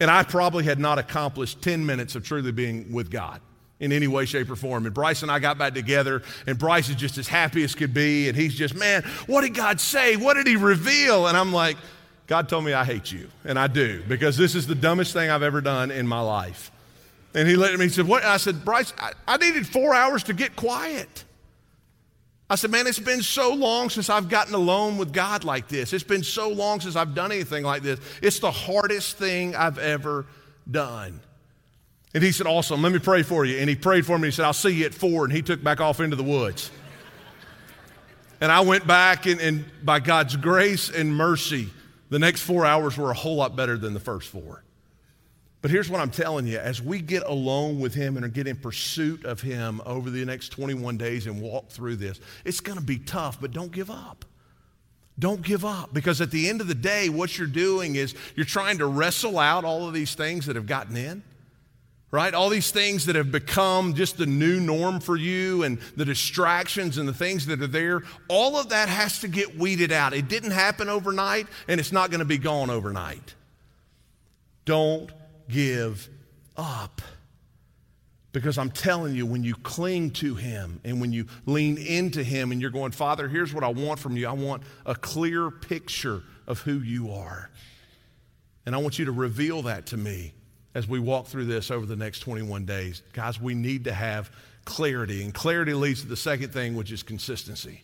And 0.00 0.10
I 0.10 0.22
probably 0.22 0.64
had 0.64 0.78
not 0.78 0.98
accomplished 0.98 1.60
10 1.62 1.84
minutes 1.84 2.14
of 2.14 2.24
truly 2.24 2.52
being 2.52 2.92
with 2.92 3.10
God 3.10 3.40
in 3.80 3.92
any 3.92 4.06
way, 4.06 4.24
shape, 4.24 4.50
or 4.50 4.56
form. 4.56 4.86
And 4.86 4.94
Bryce 4.94 5.22
and 5.22 5.30
I 5.30 5.38
got 5.38 5.58
back 5.58 5.74
together, 5.74 6.22
and 6.46 6.58
Bryce 6.58 6.88
is 6.88 6.96
just 6.96 7.18
as 7.18 7.28
happy 7.28 7.64
as 7.64 7.74
could 7.74 7.92
be. 7.92 8.28
And 8.28 8.36
he's 8.36 8.54
just, 8.54 8.74
man, 8.74 9.02
what 9.26 9.42
did 9.42 9.54
God 9.54 9.80
say? 9.80 10.16
What 10.16 10.34
did 10.34 10.46
he 10.46 10.56
reveal? 10.56 11.26
And 11.26 11.36
I'm 11.36 11.52
like, 11.52 11.76
God 12.26 12.48
told 12.48 12.64
me 12.64 12.72
I 12.72 12.84
hate 12.84 13.10
you. 13.10 13.28
And 13.44 13.58
I 13.58 13.66
do, 13.66 14.02
because 14.08 14.36
this 14.36 14.54
is 14.54 14.66
the 14.66 14.74
dumbest 14.74 15.12
thing 15.12 15.30
I've 15.30 15.42
ever 15.42 15.60
done 15.60 15.90
in 15.90 16.06
my 16.06 16.20
life. 16.20 16.70
And 17.34 17.48
he 17.48 17.56
looked 17.56 17.72
at 17.72 17.78
me 17.78 17.86
and 17.86 17.94
said, 17.94 18.06
What? 18.06 18.24
I 18.24 18.36
said, 18.38 18.64
Bryce, 18.64 18.92
I, 18.98 19.12
I 19.26 19.36
needed 19.36 19.66
four 19.66 19.94
hours 19.94 20.24
to 20.24 20.34
get 20.34 20.56
quiet. 20.56 21.24
I 22.50 22.56
said, 22.56 22.72
Man, 22.72 22.88
it's 22.88 22.98
been 22.98 23.22
so 23.22 23.54
long 23.54 23.90
since 23.90 24.10
I've 24.10 24.28
gotten 24.28 24.54
alone 24.54 24.98
with 24.98 25.12
God 25.12 25.44
like 25.44 25.68
this. 25.68 25.92
It's 25.92 26.02
been 26.04 26.24
so 26.24 26.48
long 26.48 26.80
since 26.80 26.96
I've 26.96 27.14
done 27.14 27.30
anything 27.30 27.62
like 27.62 27.82
this. 27.82 28.00
It's 28.20 28.40
the 28.40 28.50
hardest 28.50 29.16
thing 29.16 29.54
I've 29.54 29.78
ever 29.78 30.26
done. 30.68 31.20
And 32.12 32.24
he 32.24 32.32
said, 32.32 32.48
Awesome, 32.48 32.82
let 32.82 32.92
me 32.92 32.98
pray 32.98 33.22
for 33.22 33.44
you. 33.44 33.58
And 33.58 33.70
he 33.70 33.76
prayed 33.76 34.04
for 34.04 34.18
me. 34.18 34.28
He 34.28 34.32
said, 34.32 34.44
I'll 34.44 34.52
see 34.52 34.70
you 34.70 34.86
at 34.86 34.92
four. 34.92 35.24
And 35.24 35.32
he 35.32 35.42
took 35.42 35.62
back 35.62 35.80
off 35.80 36.00
into 36.00 36.16
the 36.16 36.24
woods. 36.24 36.72
and 38.40 38.50
I 38.50 38.60
went 38.62 38.84
back, 38.84 39.26
and, 39.26 39.40
and 39.40 39.64
by 39.84 40.00
God's 40.00 40.34
grace 40.34 40.90
and 40.90 41.14
mercy, 41.14 41.70
the 42.08 42.18
next 42.18 42.42
four 42.42 42.66
hours 42.66 42.98
were 42.98 43.12
a 43.12 43.14
whole 43.14 43.36
lot 43.36 43.54
better 43.54 43.78
than 43.78 43.94
the 43.94 44.00
first 44.00 44.28
four. 44.28 44.64
But 45.62 45.70
here's 45.70 45.90
what 45.90 46.00
I'm 46.00 46.10
telling 46.10 46.46
you 46.46 46.58
as 46.58 46.80
we 46.80 47.00
get 47.00 47.22
alone 47.24 47.80
with 47.80 47.94
Him 47.94 48.16
and 48.16 48.32
get 48.32 48.46
in 48.46 48.56
pursuit 48.56 49.24
of 49.24 49.42
Him 49.42 49.82
over 49.84 50.08
the 50.08 50.24
next 50.24 50.50
21 50.50 50.96
days 50.96 51.26
and 51.26 51.40
walk 51.40 51.68
through 51.68 51.96
this, 51.96 52.18
it's 52.44 52.60
going 52.60 52.78
to 52.78 52.84
be 52.84 52.98
tough, 52.98 53.40
but 53.40 53.52
don't 53.52 53.72
give 53.72 53.90
up. 53.90 54.24
Don't 55.18 55.42
give 55.42 55.66
up 55.66 55.92
because 55.92 56.22
at 56.22 56.30
the 56.30 56.48
end 56.48 56.62
of 56.62 56.66
the 56.66 56.74
day, 56.74 57.10
what 57.10 57.36
you're 57.36 57.46
doing 57.46 57.96
is 57.96 58.14
you're 58.36 58.46
trying 58.46 58.78
to 58.78 58.86
wrestle 58.86 59.38
out 59.38 59.66
all 59.66 59.86
of 59.86 59.92
these 59.92 60.14
things 60.14 60.46
that 60.46 60.56
have 60.56 60.66
gotten 60.66 60.96
in 60.96 61.22
right? 62.10 62.34
All 62.34 62.48
these 62.48 62.70
things 62.70 63.06
that 63.06 63.16
have 63.16 63.30
become 63.30 63.94
just 63.94 64.18
the 64.18 64.26
new 64.26 64.58
norm 64.58 65.00
for 65.00 65.16
you 65.16 65.62
and 65.62 65.78
the 65.96 66.04
distractions 66.04 66.98
and 66.98 67.08
the 67.08 67.14
things 67.14 67.46
that 67.46 67.62
are 67.62 67.68
there, 67.68 68.02
all 68.28 68.56
of 68.56 68.70
that 68.70 68.88
has 68.88 69.20
to 69.20 69.28
get 69.28 69.56
weeded 69.56 69.92
out. 69.92 70.12
It 70.12 70.28
didn't 70.28 70.50
happen 70.50 70.88
overnight 70.88 71.46
and 71.68 71.78
it's 71.78 71.92
not 71.92 72.10
going 72.10 72.18
to 72.18 72.24
be 72.24 72.38
gone 72.38 72.68
overnight. 72.68 73.34
Don't 74.64 75.10
give 75.52 76.08
up. 76.56 77.02
Because 78.32 78.58
I'm 78.58 78.70
telling 78.70 79.14
you, 79.14 79.26
when 79.26 79.42
you 79.42 79.54
cling 79.54 80.10
to 80.12 80.36
Him 80.36 80.80
and 80.84 81.00
when 81.00 81.12
you 81.12 81.26
lean 81.46 81.78
into 81.78 82.22
Him 82.22 82.52
and 82.52 82.60
you're 82.60 82.70
going, 82.70 82.92
Father, 82.92 83.28
here's 83.28 83.52
what 83.52 83.64
I 83.64 83.68
want 83.68 83.98
from 83.98 84.16
you 84.16 84.28
I 84.28 84.32
want 84.32 84.62
a 84.86 84.94
clear 84.94 85.50
picture 85.50 86.22
of 86.46 86.60
who 86.60 86.78
you 86.78 87.12
are. 87.12 87.50
And 88.66 88.74
I 88.74 88.78
want 88.78 88.98
you 88.98 89.06
to 89.06 89.12
reveal 89.12 89.62
that 89.62 89.86
to 89.86 89.96
me 89.96 90.32
as 90.74 90.86
we 90.86 91.00
walk 91.00 91.26
through 91.26 91.46
this 91.46 91.70
over 91.70 91.86
the 91.86 91.96
next 91.96 92.20
21 92.20 92.66
days. 92.66 93.02
Guys, 93.12 93.40
we 93.40 93.54
need 93.54 93.84
to 93.84 93.92
have 93.92 94.30
clarity. 94.64 95.24
And 95.24 95.34
clarity 95.34 95.74
leads 95.74 96.02
to 96.02 96.08
the 96.08 96.16
second 96.16 96.52
thing, 96.52 96.76
which 96.76 96.92
is 96.92 97.02
consistency. 97.02 97.82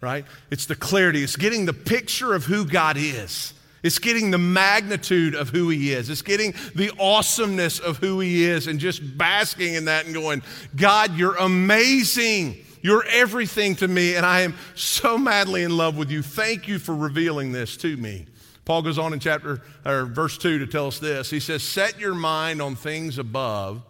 Right? 0.00 0.24
It's 0.50 0.66
the 0.66 0.76
clarity, 0.76 1.22
it's 1.22 1.36
getting 1.36 1.66
the 1.66 1.74
picture 1.74 2.34
of 2.34 2.44
who 2.44 2.64
God 2.64 2.96
is. 2.96 3.52
It's 3.82 3.98
getting 3.98 4.30
the 4.30 4.38
magnitude 4.38 5.34
of 5.34 5.48
who 5.48 5.70
he 5.70 5.92
is. 5.92 6.10
It's 6.10 6.22
getting 6.22 6.54
the 6.74 6.92
awesomeness 6.98 7.78
of 7.78 7.96
who 7.96 8.20
he 8.20 8.44
is 8.44 8.66
and 8.66 8.78
just 8.78 9.16
basking 9.16 9.74
in 9.74 9.86
that 9.86 10.04
and 10.04 10.14
going, 10.14 10.42
God, 10.76 11.16
you're 11.16 11.36
amazing. 11.36 12.64
You're 12.82 13.04
everything 13.06 13.76
to 13.76 13.88
me, 13.88 14.14
and 14.16 14.24
I 14.24 14.40
am 14.40 14.54
so 14.74 15.18
madly 15.18 15.62
in 15.62 15.76
love 15.76 15.96
with 15.96 16.10
you. 16.10 16.22
Thank 16.22 16.66
you 16.66 16.78
for 16.78 16.94
revealing 16.94 17.52
this 17.52 17.76
to 17.78 17.96
me. 17.96 18.26
Paul 18.64 18.82
goes 18.82 18.98
on 18.98 19.12
in 19.12 19.20
chapter 19.20 19.62
or 19.84 20.04
verse 20.06 20.38
2 20.38 20.58
to 20.58 20.66
tell 20.66 20.86
us 20.86 20.98
this. 20.98 21.30
He 21.30 21.40
says, 21.40 21.62
Set 21.62 21.98
your 21.98 22.14
mind 22.14 22.62
on 22.62 22.76
things 22.76 23.18
above, 23.18 23.82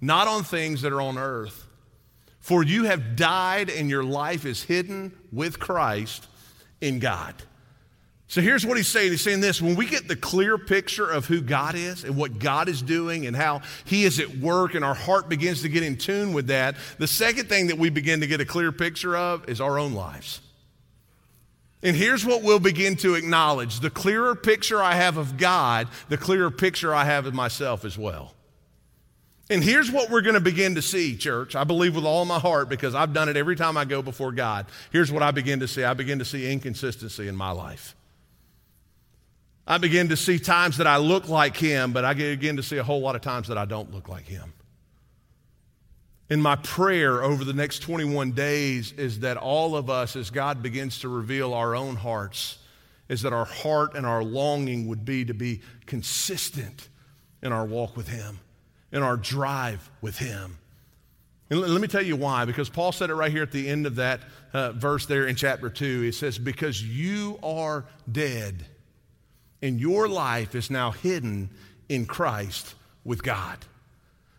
not 0.00 0.28
on 0.28 0.44
things 0.44 0.82
that 0.82 0.92
are 0.92 1.00
on 1.00 1.18
earth. 1.18 1.66
For 2.40 2.62
you 2.62 2.84
have 2.84 3.16
died, 3.16 3.70
and 3.70 3.90
your 3.90 4.04
life 4.04 4.44
is 4.44 4.62
hidden 4.62 5.16
with 5.32 5.58
Christ 5.58 6.28
in 6.80 6.98
God. 7.00 7.34
So 8.28 8.40
here's 8.40 8.66
what 8.66 8.76
he's 8.76 8.88
saying. 8.88 9.12
He's 9.12 9.22
saying 9.22 9.40
this 9.40 9.62
when 9.62 9.76
we 9.76 9.86
get 9.86 10.08
the 10.08 10.16
clear 10.16 10.58
picture 10.58 11.08
of 11.08 11.26
who 11.26 11.40
God 11.40 11.76
is 11.76 12.02
and 12.02 12.16
what 12.16 12.38
God 12.38 12.68
is 12.68 12.82
doing 12.82 13.26
and 13.26 13.36
how 13.36 13.62
he 13.84 14.04
is 14.04 14.18
at 14.18 14.36
work, 14.38 14.74
and 14.74 14.84
our 14.84 14.94
heart 14.94 15.28
begins 15.28 15.62
to 15.62 15.68
get 15.68 15.84
in 15.84 15.96
tune 15.96 16.32
with 16.32 16.48
that, 16.48 16.76
the 16.98 17.06
second 17.06 17.48
thing 17.48 17.68
that 17.68 17.78
we 17.78 17.88
begin 17.88 18.20
to 18.20 18.26
get 18.26 18.40
a 18.40 18.44
clear 18.44 18.72
picture 18.72 19.16
of 19.16 19.48
is 19.48 19.60
our 19.60 19.78
own 19.78 19.94
lives. 19.94 20.40
And 21.82 21.94
here's 21.94 22.24
what 22.24 22.42
we'll 22.42 22.58
begin 22.58 22.96
to 22.96 23.14
acknowledge 23.14 23.78
the 23.78 23.90
clearer 23.90 24.34
picture 24.34 24.82
I 24.82 24.94
have 24.94 25.18
of 25.18 25.36
God, 25.36 25.86
the 26.08 26.16
clearer 26.16 26.50
picture 26.50 26.92
I 26.92 27.04
have 27.04 27.26
of 27.26 27.34
myself 27.34 27.84
as 27.84 27.96
well. 27.96 28.32
And 29.48 29.62
here's 29.62 29.92
what 29.92 30.10
we're 30.10 30.22
going 30.22 30.34
to 30.34 30.40
begin 30.40 30.74
to 30.74 30.82
see, 30.82 31.16
church. 31.16 31.54
I 31.54 31.62
believe 31.62 31.94
with 31.94 32.04
all 32.04 32.24
my 32.24 32.40
heart 32.40 32.68
because 32.68 32.96
I've 32.96 33.12
done 33.12 33.28
it 33.28 33.36
every 33.36 33.54
time 33.54 33.76
I 33.76 33.84
go 33.84 34.02
before 34.02 34.32
God. 34.32 34.66
Here's 34.90 35.12
what 35.12 35.22
I 35.22 35.30
begin 35.30 35.60
to 35.60 35.68
see 35.68 35.84
I 35.84 35.94
begin 35.94 36.18
to 36.18 36.24
see 36.24 36.50
inconsistency 36.50 37.28
in 37.28 37.36
my 37.36 37.52
life. 37.52 37.94
I 39.66 39.78
begin 39.78 40.10
to 40.10 40.16
see 40.16 40.38
times 40.38 40.76
that 40.76 40.86
I 40.86 40.98
look 40.98 41.28
like 41.28 41.56
him, 41.56 41.92
but 41.92 42.04
I 42.04 42.14
begin 42.14 42.56
to 42.56 42.62
see 42.62 42.76
a 42.76 42.84
whole 42.84 43.00
lot 43.00 43.16
of 43.16 43.22
times 43.22 43.48
that 43.48 43.58
I 43.58 43.64
don't 43.64 43.92
look 43.92 44.08
like 44.08 44.26
him. 44.26 44.52
In 46.28 46.40
my 46.40 46.56
prayer 46.56 47.22
over 47.22 47.44
the 47.44 47.52
next 47.52 47.80
21 47.80 48.32
days 48.32 48.92
is 48.92 49.20
that 49.20 49.36
all 49.36 49.76
of 49.76 49.90
us, 49.90 50.16
as 50.16 50.30
God 50.30 50.62
begins 50.62 51.00
to 51.00 51.08
reveal 51.08 51.52
our 51.52 51.74
own 51.74 51.96
hearts, 51.96 52.58
is 53.08 53.22
that 53.22 53.32
our 53.32 53.44
heart 53.44 53.94
and 53.94 54.04
our 54.04 54.22
longing 54.22 54.88
would 54.88 55.04
be 55.04 55.24
to 55.24 55.34
be 55.34 55.62
consistent 55.86 56.88
in 57.42 57.52
our 57.52 57.64
walk 57.64 57.96
with 57.96 58.08
Him, 58.08 58.40
in 58.90 59.02
our 59.02 59.16
drive 59.16 59.88
with 60.00 60.18
Him. 60.18 60.58
And 61.48 61.60
let 61.60 61.80
me 61.80 61.86
tell 61.86 62.02
you 62.02 62.16
why, 62.16 62.44
because 62.44 62.68
Paul 62.68 62.90
said 62.90 63.10
it 63.10 63.14
right 63.14 63.30
here 63.30 63.44
at 63.44 63.52
the 63.52 63.68
end 63.68 63.86
of 63.86 63.96
that 63.96 64.20
uh, 64.52 64.72
verse 64.72 65.06
there 65.06 65.28
in 65.28 65.36
chapter 65.36 65.70
2. 65.70 66.02
He 66.02 66.10
says, 66.10 66.38
Because 66.38 66.82
you 66.82 67.38
are 67.42 67.84
dead 68.10 68.66
and 69.66 69.80
your 69.80 70.08
life 70.08 70.54
is 70.54 70.70
now 70.70 70.92
hidden 70.92 71.50
in 71.88 72.06
Christ 72.06 72.74
with 73.04 73.22
God. 73.22 73.58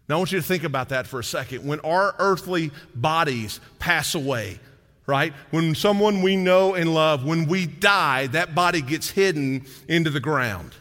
Now, 0.08 0.16
I 0.16 0.18
want 0.20 0.32
you 0.32 0.40
to 0.40 0.46
think 0.46 0.64
about 0.64 0.90
that 0.90 1.06
for 1.06 1.20
a 1.20 1.24
second. 1.24 1.68
When 1.68 1.82
our 1.82 2.16
earthly 2.18 2.72
bodies 2.96 3.60
pass 3.78 4.16
away, 4.16 4.60
right? 5.06 5.34
When 5.52 5.76
someone 5.76 6.22
we 6.22 6.38
know 6.38 6.76
and 6.76 6.94
love, 6.94 7.26
when 7.26 7.46
we 7.46 7.66
die, 7.66 8.28
that 8.28 8.56
body 8.56 8.82
gets 8.82 9.10
hidden 9.10 9.66
into 9.90 10.10
the 10.10 10.22
ground. 10.22 10.72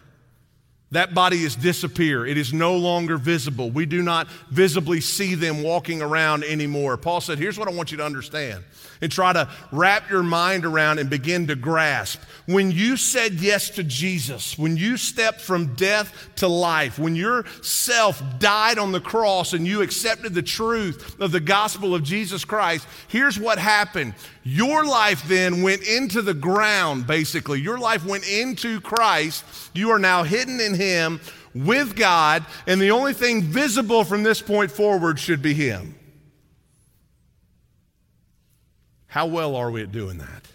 That 0.93 1.15
body 1.15 1.43
is 1.43 1.57
disappear. 1.57 2.25
It 2.25 2.39
is 2.39 2.53
no 2.53 2.77
longer 2.77 3.17
visible. 3.17 3.71
We 3.71 3.87
do 3.87 4.03
not 4.03 4.29
visibly 4.51 5.01
see 5.01 5.35
them 5.35 5.65
walking 5.65 6.01
around 6.01 6.45
anymore. 6.45 6.97
Paul 6.97 7.21
said, 7.21 7.39
Here's 7.39 7.59
what 7.59 7.67
I 7.67 7.73
want 7.73 7.91
you 7.91 7.97
to 7.99 8.05
understand 8.05 8.63
and 9.01 9.11
try 9.11 9.33
to 9.33 9.49
wrap 9.73 10.09
your 10.09 10.23
mind 10.23 10.65
around 10.65 10.99
and 10.99 11.11
begin 11.11 11.49
to 11.49 11.57
grasp. 11.57 12.21
When 12.47 12.71
you 12.71 12.97
said 12.97 13.35
yes 13.35 13.71
to 13.71 13.83
Jesus, 13.83 14.57
when 14.57 14.77
you 14.77 14.97
stepped 14.97 15.41
from 15.41 15.75
death 15.75 16.31
to 16.37 16.49
life, 16.49 16.99
when 16.99 17.17
your 17.17 17.45
self 17.63 18.23
died 18.39 18.79
on 18.79 18.93
the 18.93 19.01
cross 19.01 19.53
and 19.53 19.67
you 19.67 19.83
accepted 19.83 20.35
the 20.35 20.43
truth 20.43 21.21
of 21.21 21.33
the 21.33 21.41
gospel 21.41 21.95
of 21.95 22.05
Jesus 22.05 22.45
Christ, 22.45 22.87
here's 23.09 23.39
what 23.39 23.59
happened. 23.59 24.15
Your 24.49 24.87
life 24.87 25.27
then 25.27 25.63
went 25.63 25.83
into 25.83 26.23
the 26.23 26.33
ground, 26.33 27.09
basically. 27.09 27.61
Your 27.61 27.81
life 27.81 28.07
went 28.07 28.29
into 28.29 28.81
Christ. 28.81 29.45
You 29.75 29.91
are 29.91 29.99
now 29.99 30.23
hidden 30.23 30.61
in 30.61 30.73
Him 30.73 31.21
with 31.53 31.97
God, 31.97 32.47
and 32.65 32.81
the 32.81 32.93
only 32.93 33.13
thing 33.13 33.43
visible 33.43 34.05
from 34.05 34.23
this 34.23 34.41
point 34.41 34.71
forward 34.71 35.19
should 35.19 35.43
be 35.43 35.53
Him. 35.53 35.97
How 39.09 39.27
well 39.27 39.57
are 39.57 39.69
we 39.69 39.83
at 39.83 39.91
doing 39.91 40.19
that? 40.19 40.47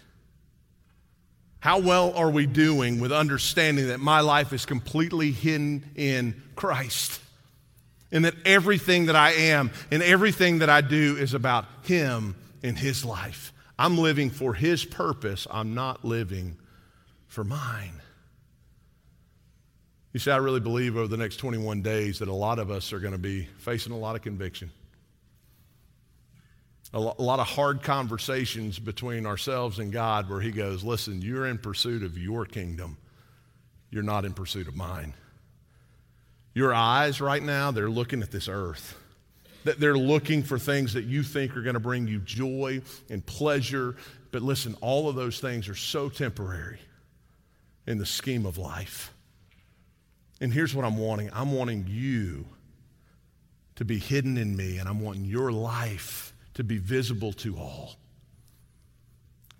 How 1.60 1.78
well 1.78 2.14
are 2.14 2.30
we 2.30 2.46
doing 2.46 2.98
with 2.98 3.12
understanding 3.12 3.88
that 3.88 4.00
my 4.00 4.20
life 4.20 4.54
is 4.54 4.64
completely 4.64 5.32
hidden 5.32 5.84
in 5.96 6.40
Christ? 6.56 7.20
And 8.10 8.24
that 8.24 8.36
everything 8.46 9.04
that 9.06 9.16
I 9.16 9.32
am 9.32 9.70
and 9.90 10.02
everything 10.02 10.60
that 10.60 10.70
I 10.70 10.80
do 10.80 11.18
is 11.18 11.34
about 11.34 11.66
Him 11.82 12.36
and 12.62 12.78
His 12.78 13.04
life. 13.04 13.52
I'm 13.78 13.98
living 13.98 14.30
for 14.30 14.54
His 14.54 14.84
purpose, 14.84 15.46
I'm 15.50 15.74
not 15.74 16.04
living 16.04 16.56
for 17.26 17.44
mine. 17.44 18.00
You 20.12 20.20
see, 20.20 20.30
I 20.30 20.36
really 20.36 20.60
believe 20.60 20.96
over 20.96 21.08
the 21.08 21.16
next 21.16 21.36
21 21.36 21.80
days 21.80 22.18
that 22.18 22.28
a 22.28 22.34
lot 22.34 22.58
of 22.58 22.70
us 22.70 22.92
are 22.92 23.00
going 23.00 23.14
to 23.14 23.18
be 23.18 23.48
facing 23.58 23.92
a 23.92 23.98
lot 23.98 24.14
of 24.14 24.20
conviction 24.20 24.70
a 26.94 27.00
lot 27.00 27.40
of 27.40 27.46
hard 27.46 27.82
conversations 27.82 28.78
between 28.78 29.24
ourselves 29.24 29.78
and 29.78 29.92
God 29.92 30.28
where 30.28 30.40
He 30.40 30.50
goes, 30.50 30.84
Listen, 30.84 31.22
you're 31.22 31.46
in 31.46 31.58
pursuit 31.58 32.02
of 32.02 32.18
your 32.18 32.44
kingdom. 32.44 32.98
you're 33.90 34.02
not 34.02 34.24
in 34.24 34.32
pursuit 34.32 34.68
of 34.68 34.76
mine. 34.76 35.12
Your 36.54 36.72
eyes 36.72 37.20
right 37.20 37.42
now, 37.42 37.70
they're 37.70 37.90
looking 37.90 38.22
at 38.22 38.30
this 38.30 38.48
earth. 38.48 38.96
That 39.64 39.78
they're 39.78 39.96
looking 39.96 40.42
for 40.42 40.58
things 40.58 40.94
that 40.94 41.04
you 41.04 41.22
think 41.22 41.56
are 41.56 41.62
going 41.62 41.74
to 41.74 41.80
bring 41.80 42.08
you 42.08 42.18
joy 42.18 42.82
and 43.08 43.24
pleasure. 43.24 43.96
But 44.30 44.42
listen, 44.42 44.76
all 44.80 45.08
of 45.08 45.14
those 45.14 45.38
things 45.40 45.68
are 45.68 45.74
so 45.74 46.08
temporary 46.08 46.80
in 47.86 47.98
the 47.98 48.06
scheme 48.06 48.46
of 48.46 48.58
life. 48.58 49.12
And 50.40 50.52
here's 50.52 50.74
what 50.74 50.84
I'm 50.84 50.98
wanting 50.98 51.30
I'm 51.32 51.52
wanting 51.52 51.86
you 51.88 52.44
to 53.76 53.84
be 53.84 53.98
hidden 53.98 54.36
in 54.36 54.56
me, 54.56 54.78
and 54.78 54.88
I'm 54.88 55.00
wanting 55.00 55.24
your 55.24 55.52
life 55.52 56.34
to 56.54 56.64
be 56.64 56.78
visible 56.78 57.32
to 57.32 57.56
all. 57.56 57.96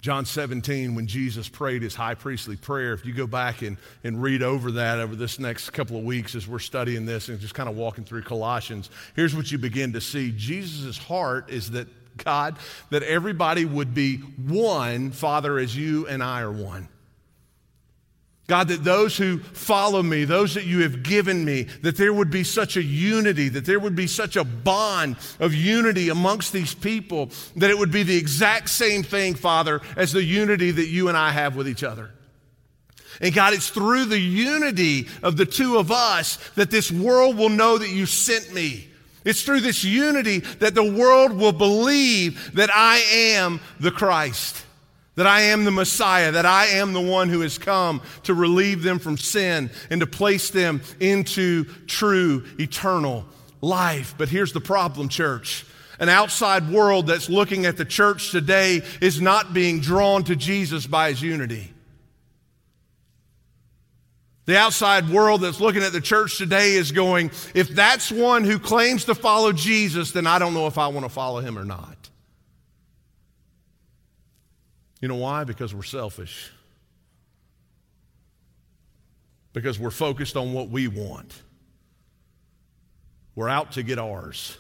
John 0.02 0.26
17, 0.26 0.96
when 0.96 1.06
Jesus 1.06 1.48
prayed 1.48 1.82
his 1.82 1.94
high 1.94 2.16
priestly 2.16 2.56
prayer, 2.56 2.92
if 2.92 3.06
you 3.06 3.12
go 3.12 3.28
back 3.28 3.62
and, 3.62 3.76
and 4.02 4.20
read 4.20 4.42
over 4.42 4.72
that 4.72 4.98
over 4.98 5.14
this 5.14 5.38
next 5.38 5.70
couple 5.70 5.96
of 5.96 6.02
weeks 6.02 6.34
as 6.34 6.48
we're 6.48 6.58
studying 6.58 7.06
this 7.06 7.28
and 7.28 7.38
just 7.38 7.54
kind 7.54 7.68
of 7.68 7.76
walking 7.76 8.02
through 8.02 8.22
Colossians, 8.22 8.90
here's 9.14 9.34
what 9.34 9.52
you 9.52 9.58
begin 9.58 9.92
to 9.92 10.00
see. 10.00 10.32
Jesus' 10.32 10.98
heart 10.98 11.50
is 11.50 11.70
that 11.70 11.86
God, 12.16 12.56
that 12.90 13.04
everybody 13.04 13.64
would 13.64 13.94
be 13.94 14.16
one, 14.16 15.12
Father, 15.12 15.56
as 15.56 15.76
you 15.76 16.08
and 16.08 16.20
I 16.20 16.40
are 16.40 16.50
one. 16.50 16.88
God, 18.52 18.68
that 18.68 18.84
those 18.84 19.16
who 19.16 19.38
follow 19.38 20.02
me, 20.02 20.26
those 20.26 20.52
that 20.56 20.66
you 20.66 20.82
have 20.82 21.02
given 21.02 21.42
me, 21.42 21.62
that 21.80 21.96
there 21.96 22.12
would 22.12 22.30
be 22.30 22.44
such 22.44 22.76
a 22.76 22.82
unity, 22.82 23.48
that 23.48 23.64
there 23.64 23.80
would 23.80 23.96
be 23.96 24.06
such 24.06 24.36
a 24.36 24.44
bond 24.44 25.16
of 25.40 25.54
unity 25.54 26.10
amongst 26.10 26.52
these 26.52 26.74
people, 26.74 27.30
that 27.56 27.70
it 27.70 27.78
would 27.78 27.90
be 27.90 28.02
the 28.02 28.14
exact 28.14 28.68
same 28.68 29.02
thing, 29.04 29.34
Father, 29.34 29.80
as 29.96 30.12
the 30.12 30.22
unity 30.22 30.70
that 30.70 30.88
you 30.88 31.08
and 31.08 31.16
I 31.16 31.30
have 31.30 31.56
with 31.56 31.66
each 31.66 31.82
other. 31.82 32.10
And 33.22 33.34
God, 33.34 33.54
it's 33.54 33.70
through 33.70 34.04
the 34.04 34.20
unity 34.20 35.08
of 35.22 35.38
the 35.38 35.46
two 35.46 35.78
of 35.78 35.90
us 35.90 36.36
that 36.50 36.70
this 36.70 36.92
world 36.92 37.38
will 37.38 37.48
know 37.48 37.78
that 37.78 37.88
you 37.88 38.04
sent 38.04 38.52
me. 38.52 38.86
It's 39.24 39.44
through 39.44 39.60
this 39.60 39.82
unity 39.82 40.40
that 40.40 40.74
the 40.74 40.92
world 40.92 41.32
will 41.32 41.52
believe 41.52 42.52
that 42.52 42.68
I 42.70 42.98
am 42.98 43.60
the 43.80 43.90
Christ 43.90 44.62
that 45.14 45.26
I 45.26 45.42
am 45.42 45.64
the 45.64 45.70
Messiah, 45.70 46.32
that 46.32 46.46
I 46.46 46.66
am 46.66 46.92
the 46.92 47.00
one 47.00 47.28
who 47.28 47.40
has 47.40 47.58
come 47.58 48.00
to 48.22 48.34
relieve 48.34 48.82
them 48.82 48.98
from 48.98 49.18
sin 49.18 49.70
and 49.90 50.00
to 50.00 50.06
place 50.06 50.50
them 50.50 50.80
into 51.00 51.64
true 51.86 52.44
eternal 52.58 53.24
life. 53.60 54.14
But 54.16 54.28
here's 54.28 54.52
the 54.52 54.60
problem, 54.60 55.08
church. 55.08 55.66
An 55.98 56.08
outside 56.08 56.70
world 56.70 57.06
that's 57.06 57.28
looking 57.28 57.66
at 57.66 57.76
the 57.76 57.84
church 57.84 58.30
today 58.30 58.82
is 59.00 59.20
not 59.20 59.52
being 59.54 59.80
drawn 59.80 60.24
to 60.24 60.34
Jesus 60.34 60.86
by 60.86 61.10
his 61.10 61.22
unity. 61.22 61.72
The 64.46 64.58
outside 64.58 65.08
world 65.08 65.42
that's 65.42 65.60
looking 65.60 65.82
at 65.82 65.92
the 65.92 66.00
church 66.00 66.38
today 66.38 66.72
is 66.72 66.90
going, 66.90 67.30
if 67.54 67.68
that's 67.68 68.10
one 68.10 68.42
who 68.42 68.58
claims 68.58 69.04
to 69.04 69.14
follow 69.14 69.52
Jesus, 69.52 70.10
then 70.10 70.26
I 70.26 70.40
don't 70.40 70.54
know 70.54 70.66
if 70.66 70.78
I 70.78 70.88
want 70.88 71.04
to 71.04 71.08
follow 71.08 71.40
him 71.40 71.56
or 71.56 71.64
not. 71.64 71.91
You 75.02 75.08
know 75.08 75.16
why? 75.16 75.44
Because 75.44 75.74
we're 75.74 75.82
selfish. 75.82 76.50
Because 79.52 79.78
we're 79.78 79.90
focused 79.90 80.36
on 80.36 80.54
what 80.54 80.70
we 80.70 80.88
want. 80.88 81.42
We're 83.34 83.48
out 83.48 83.72
to 83.72 83.82
get 83.82 83.98
ours. 83.98 84.56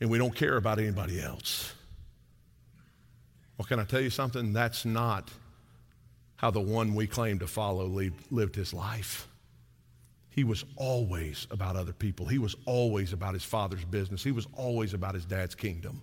And 0.00 0.10
we 0.10 0.18
don't 0.18 0.34
care 0.34 0.56
about 0.56 0.78
anybody 0.78 1.20
else. 1.20 1.72
Well, 3.58 3.66
can 3.66 3.78
I 3.78 3.84
tell 3.84 4.00
you 4.00 4.10
something? 4.10 4.52
That's 4.52 4.84
not 4.84 5.30
how 6.36 6.50
the 6.50 6.60
one 6.60 6.94
we 6.94 7.06
claim 7.06 7.38
to 7.40 7.46
follow 7.46 7.86
lived 8.30 8.56
his 8.56 8.72
life. 8.72 9.28
He 10.30 10.42
was 10.42 10.64
always 10.76 11.46
about 11.50 11.76
other 11.76 11.92
people. 11.92 12.26
He 12.26 12.38
was 12.38 12.56
always 12.64 13.12
about 13.12 13.34
his 13.34 13.44
father's 13.44 13.84
business. 13.84 14.24
He 14.24 14.32
was 14.32 14.48
always 14.54 14.94
about 14.94 15.14
his 15.14 15.26
dad's 15.26 15.54
kingdom. 15.54 16.00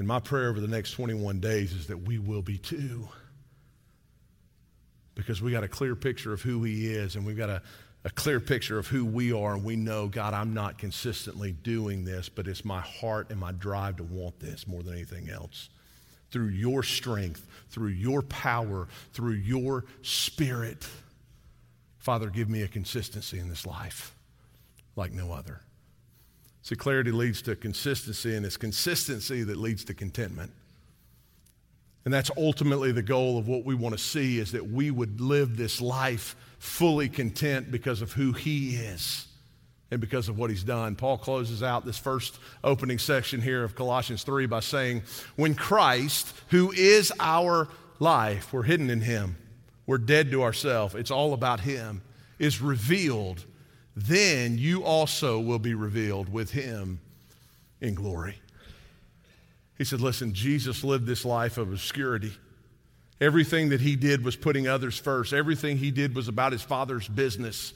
And 0.00 0.08
my 0.08 0.18
prayer 0.18 0.48
over 0.48 0.60
the 0.60 0.66
next 0.66 0.92
21 0.92 1.40
days 1.40 1.74
is 1.74 1.88
that 1.88 1.98
we 1.98 2.18
will 2.18 2.40
be 2.40 2.56
too. 2.56 3.06
Because 5.14 5.42
we 5.42 5.52
got 5.52 5.62
a 5.62 5.68
clear 5.68 5.94
picture 5.94 6.32
of 6.32 6.40
who 6.40 6.62
He 6.62 6.86
is, 6.86 7.16
and 7.16 7.26
we've 7.26 7.36
got 7.36 7.50
a, 7.50 7.60
a 8.04 8.08
clear 8.08 8.40
picture 8.40 8.78
of 8.78 8.86
who 8.86 9.04
we 9.04 9.30
are, 9.30 9.52
and 9.52 9.62
we 9.62 9.76
know, 9.76 10.08
God, 10.08 10.32
I'm 10.32 10.54
not 10.54 10.78
consistently 10.78 11.52
doing 11.52 12.06
this, 12.06 12.30
but 12.30 12.48
it's 12.48 12.64
my 12.64 12.80
heart 12.80 13.28
and 13.28 13.38
my 13.38 13.52
drive 13.52 13.98
to 13.98 14.04
want 14.04 14.40
this 14.40 14.66
more 14.66 14.82
than 14.82 14.94
anything 14.94 15.28
else. 15.28 15.68
Through 16.30 16.48
your 16.48 16.82
strength, 16.82 17.46
through 17.68 17.88
your 17.88 18.22
power, 18.22 18.88
through 19.12 19.34
your 19.34 19.84
spirit. 20.00 20.88
Father, 21.98 22.30
give 22.30 22.48
me 22.48 22.62
a 22.62 22.68
consistency 22.68 23.38
in 23.38 23.50
this 23.50 23.66
life 23.66 24.14
like 24.96 25.12
no 25.12 25.30
other. 25.30 25.60
See, 26.62 26.76
clarity 26.76 27.10
leads 27.10 27.42
to 27.42 27.56
consistency, 27.56 28.36
and 28.36 28.44
it's 28.44 28.56
consistency 28.56 29.42
that 29.44 29.56
leads 29.56 29.84
to 29.84 29.94
contentment. 29.94 30.52
And 32.04 32.14
that's 32.14 32.30
ultimately 32.36 32.92
the 32.92 33.02
goal 33.02 33.38
of 33.38 33.46
what 33.48 33.64
we 33.64 33.74
want 33.74 33.96
to 33.96 34.02
see 34.02 34.38
is 34.38 34.52
that 34.52 34.70
we 34.70 34.90
would 34.90 35.20
live 35.20 35.56
this 35.56 35.80
life 35.80 36.34
fully 36.58 37.08
content 37.08 37.70
because 37.70 38.02
of 38.02 38.12
who 38.12 38.32
he 38.32 38.76
is 38.76 39.26
and 39.90 40.00
because 40.00 40.28
of 40.28 40.38
what 40.38 40.50
he's 40.50 40.62
done. 40.62 40.96
Paul 40.96 41.18
closes 41.18 41.62
out 41.62 41.84
this 41.84 41.98
first 41.98 42.38
opening 42.64 42.98
section 42.98 43.40
here 43.40 43.64
of 43.64 43.74
Colossians 43.74 44.22
3 44.22 44.46
by 44.46 44.60
saying, 44.60 45.02
When 45.36 45.54
Christ, 45.54 46.32
who 46.48 46.72
is 46.72 47.12
our 47.20 47.68
life, 47.98 48.52
we're 48.52 48.62
hidden 48.62 48.88
in 48.88 49.00
him, 49.02 49.36
we're 49.86 49.98
dead 49.98 50.30
to 50.30 50.42
ourselves, 50.42 50.94
it's 50.94 51.10
all 51.10 51.34
about 51.34 51.60
him, 51.60 52.02
is 52.38 52.60
revealed 52.60 53.44
then 53.96 54.58
you 54.58 54.84
also 54.84 55.40
will 55.40 55.58
be 55.58 55.74
revealed 55.74 56.32
with 56.32 56.50
him 56.50 57.00
in 57.80 57.94
glory. 57.94 58.36
He 59.76 59.84
said, 59.84 60.00
Listen, 60.00 60.34
Jesus 60.34 60.84
lived 60.84 61.06
this 61.06 61.24
life 61.24 61.58
of 61.58 61.72
obscurity. 61.72 62.32
Everything 63.20 63.70
that 63.70 63.80
he 63.80 63.96
did 63.96 64.24
was 64.24 64.36
putting 64.36 64.66
others 64.66 64.98
first, 64.98 65.32
everything 65.32 65.76
he 65.76 65.90
did 65.90 66.14
was 66.14 66.28
about 66.28 66.52
his 66.52 66.62
father's 66.62 67.08
business. 67.08 67.74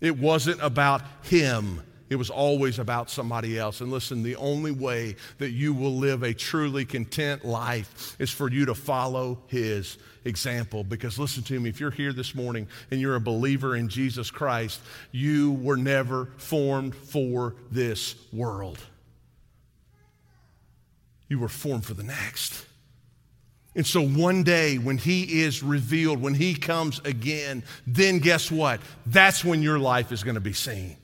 It 0.00 0.18
wasn't 0.18 0.60
about 0.60 1.02
him. 1.22 1.82
It 2.12 2.16
was 2.16 2.28
always 2.28 2.78
about 2.78 3.08
somebody 3.08 3.58
else. 3.58 3.80
And 3.80 3.90
listen, 3.90 4.22
the 4.22 4.36
only 4.36 4.70
way 4.70 5.16
that 5.38 5.52
you 5.52 5.72
will 5.72 5.96
live 5.96 6.22
a 6.22 6.34
truly 6.34 6.84
content 6.84 7.42
life 7.42 8.14
is 8.18 8.30
for 8.30 8.50
you 8.50 8.66
to 8.66 8.74
follow 8.74 9.38
his 9.46 9.96
example. 10.26 10.84
Because 10.84 11.18
listen 11.18 11.42
to 11.44 11.58
me, 11.58 11.70
if 11.70 11.80
you're 11.80 11.90
here 11.90 12.12
this 12.12 12.34
morning 12.34 12.68
and 12.90 13.00
you're 13.00 13.14
a 13.14 13.20
believer 13.20 13.74
in 13.74 13.88
Jesus 13.88 14.30
Christ, 14.30 14.78
you 15.10 15.52
were 15.52 15.78
never 15.78 16.26
formed 16.36 16.94
for 16.94 17.54
this 17.70 18.14
world. 18.30 18.78
You 21.30 21.38
were 21.38 21.48
formed 21.48 21.86
for 21.86 21.94
the 21.94 22.02
next. 22.02 22.66
And 23.74 23.86
so 23.86 24.06
one 24.06 24.42
day 24.42 24.76
when 24.76 24.98
he 24.98 25.40
is 25.40 25.62
revealed, 25.62 26.20
when 26.20 26.34
he 26.34 26.54
comes 26.54 27.00
again, 27.06 27.62
then 27.86 28.18
guess 28.18 28.50
what? 28.50 28.82
That's 29.06 29.42
when 29.42 29.62
your 29.62 29.78
life 29.78 30.12
is 30.12 30.22
going 30.22 30.34
to 30.34 30.42
be 30.42 30.52
seen. 30.52 30.98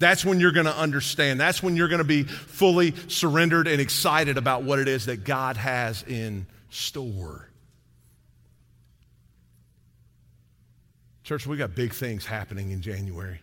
That's 0.00 0.24
when 0.24 0.40
you're 0.40 0.50
going 0.50 0.66
to 0.66 0.76
understand. 0.76 1.38
That's 1.38 1.62
when 1.62 1.76
you're 1.76 1.88
going 1.88 1.98
to 1.98 2.04
be 2.04 2.22
fully 2.24 2.94
surrendered 3.06 3.68
and 3.68 3.80
excited 3.80 4.38
about 4.38 4.62
what 4.62 4.78
it 4.78 4.88
is 4.88 5.06
that 5.06 5.24
God 5.24 5.58
has 5.58 6.02
in 6.02 6.46
store. 6.70 7.50
Church, 11.22 11.46
we 11.46 11.58
got 11.58 11.74
big 11.74 11.92
things 11.92 12.24
happening 12.24 12.70
in 12.70 12.80
January. 12.80 13.40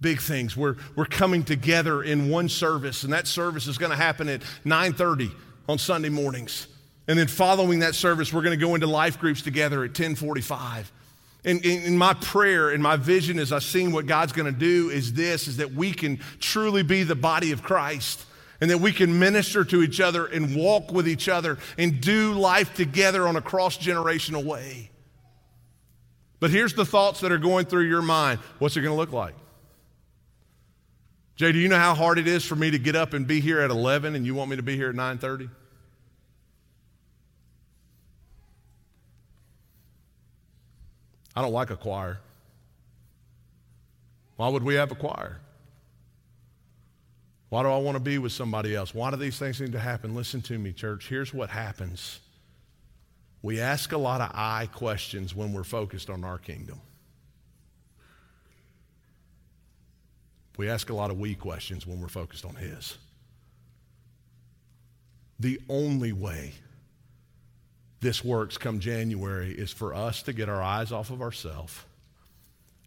Big 0.00 0.20
things. 0.20 0.56
We're, 0.56 0.76
we're 0.94 1.04
coming 1.04 1.42
together 1.42 2.00
in 2.00 2.30
one 2.30 2.48
service, 2.48 3.02
and 3.02 3.12
that 3.12 3.26
service 3.26 3.66
is 3.66 3.76
going 3.76 3.90
to 3.90 3.96
happen 3.96 4.28
at 4.28 4.42
9:30 4.64 5.32
on 5.68 5.78
Sunday 5.78 6.10
mornings. 6.10 6.68
And 7.08 7.18
then 7.18 7.26
following 7.26 7.80
that 7.80 7.96
service, 7.96 8.32
we're 8.32 8.42
going 8.42 8.58
to 8.58 8.64
go 8.64 8.76
into 8.76 8.86
life 8.86 9.18
groups 9.18 9.42
together 9.42 9.82
at 9.82 9.90
1045. 9.90 10.92
And 11.46 11.64
in 11.64 11.96
my 11.96 12.12
prayer 12.12 12.70
and 12.70 12.82
my 12.82 12.96
vision 12.96 13.38
as 13.38 13.52
I've 13.52 13.62
seen 13.62 13.92
what 13.92 14.06
God's 14.06 14.32
going 14.32 14.52
to 14.52 14.58
do 14.58 14.90
is 14.90 15.12
this, 15.12 15.46
is 15.46 15.58
that 15.58 15.72
we 15.72 15.92
can 15.92 16.18
truly 16.40 16.82
be 16.82 17.04
the 17.04 17.14
body 17.14 17.52
of 17.52 17.62
Christ 17.62 18.24
and 18.60 18.68
that 18.70 18.78
we 18.78 18.90
can 18.90 19.20
minister 19.20 19.64
to 19.64 19.82
each 19.82 20.00
other 20.00 20.26
and 20.26 20.56
walk 20.56 20.90
with 20.90 21.06
each 21.06 21.28
other 21.28 21.58
and 21.78 22.00
do 22.00 22.32
life 22.32 22.74
together 22.74 23.28
on 23.28 23.36
a 23.36 23.40
cross-generational 23.40 24.44
way. 24.44 24.90
But 26.40 26.50
here's 26.50 26.74
the 26.74 26.84
thoughts 26.84 27.20
that 27.20 27.30
are 27.30 27.38
going 27.38 27.66
through 27.66 27.84
your 27.84 28.02
mind. 28.02 28.40
What's 28.58 28.76
it 28.76 28.80
going 28.80 28.92
to 28.92 28.98
look 28.98 29.12
like? 29.12 29.36
Jay, 31.36 31.52
do 31.52 31.58
you 31.58 31.68
know 31.68 31.78
how 31.78 31.94
hard 31.94 32.18
it 32.18 32.26
is 32.26 32.44
for 32.44 32.56
me 32.56 32.72
to 32.72 32.78
get 32.78 32.96
up 32.96 33.12
and 33.12 33.24
be 33.24 33.40
here 33.40 33.60
at 33.60 33.70
11 33.70 34.16
and 34.16 34.26
you 34.26 34.34
want 34.34 34.50
me 34.50 34.56
to 34.56 34.62
be 34.62 34.74
here 34.74 34.88
at 34.88 34.96
9:30? 34.96 35.48
I 41.36 41.42
don't 41.42 41.52
like 41.52 41.70
a 41.70 41.76
choir. 41.76 42.18
Why 44.36 44.48
would 44.48 44.62
we 44.62 44.74
have 44.74 44.90
a 44.90 44.94
choir? 44.94 45.40
Why 47.50 47.62
do 47.62 47.68
I 47.68 47.76
want 47.78 47.96
to 47.96 48.00
be 48.00 48.18
with 48.18 48.32
somebody 48.32 48.74
else? 48.74 48.94
Why 48.94 49.10
do 49.10 49.16
these 49.16 49.38
things 49.38 49.60
need 49.60 49.72
to 49.72 49.78
happen? 49.78 50.14
Listen 50.14 50.42
to 50.42 50.58
me, 50.58 50.72
church. 50.72 51.08
Here's 51.08 51.32
what 51.32 51.50
happens 51.50 52.20
We 53.42 53.60
ask 53.60 53.92
a 53.92 53.98
lot 53.98 54.20
of 54.20 54.30
I 54.34 54.68
questions 54.72 55.34
when 55.34 55.52
we're 55.52 55.62
focused 55.64 56.10
on 56.10 56.24
our 56.24 56.38
kingdom. 56.38 56.80
We 60.56 60.70
ask 60.70 60.88
a 60.88 60.94
lot 60.94 61.10
of 61.10 61.20
we 61.20 61.34
questions 61.34 61.86
when 61.86 62.00
we're 62.00 62.08
focused 62.08 62.46
on 62.46 62.54
His. 62.56 62.96
The 65.38 65.60
only 65.68 66.12
way 66.12 66.54
this 68.00 68.24
works 68.24 68.58
come 68.58 68.78
January 68.78 69.52
is 69.52 69.72
for 69.72 69.94
us 69.94 70.22
to 70.22 70.32
get 70.32 70.48
our 70.48 70.62
eyes 70.62 70.92
off 70.92 71.10
of 71.10 71.22
ourselves, 71.22 71.78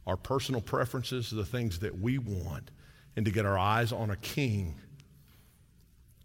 our 0.06 0.18
personal 0.18 0.62
preferences, 0.62 1.30
the 1.30 1.46
things 1.46 1.80
that 1.80 2.00
we 2.00 2.18
want, 2.18 2.72
and 3.16 3.26
to 3.26 3.32
get 3.32 3.46
our 3.46 3.58
eyes 3.58 3.92
on 3.92 4.12
a 4.12 4.16
king 4.18 4.76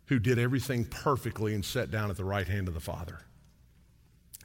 who 0.06 0.18
did 0.18 0.38
everything 0.38 0.84
perfectly 0.84 1.54
and 1.54 1.64
sat 1.64 1.90
down 1.90 2.10
at 2.10 2.16
the 2.16 2.24
right 2.24 2.46
hand 2.46 2.68
of 2.68 2.74
the 2.74 2.80
Father. 2.80 3.20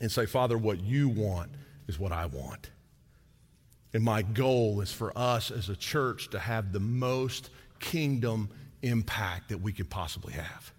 And 0.02 0.10
say, 0.10 0.25
Father, 0.25 0.58
what 0.58 0.80
you 0.80 1.10
want 1.10 1.52
is 1.88 1.99
what 1.99 2.13
I 2.13 2.25
want. 2.25 2.69
And 3.93 4.04
my 4.04 4.21
goal 4.21 4.80
is 4.80 4.93
for 4.93 5.12
us 5.17 5.52
as 5.52 5.67
a 5.67 5.75
church 5.75 6.30
to 6.30 6.39
have 6.39 6.71
the 6.71 6.80
most 6.80 7.49
kingdom 7.80 8.49
impact 8.82 9.49
that 9.49 9.58
we 9.58 9.73
could 9.73 9.89
possibly 9.89 10.34
have. 10.34 10.71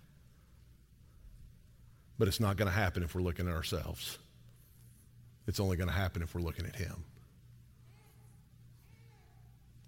But 2.21 2.29
it's 2.29 2.39
not 2.39 2.59
going 2.59 2.71
to 2.71 2.77
happen 2.77 3.03
if 3.03 3.15
we're 3.15 3.23
looking 3.23 3.49
at 3.49 3.55
ourselves. 3.55 4.19
It's 5.47 5.59
only 5.59 5.79
going 5.79 5.89
to 5.89 5.95
happen 5.95 6.21
if 6.21 6.35
we're 6.35 6.43
looking 6.43 6.67
at 6.67 6.77
Him. 6.77 7.03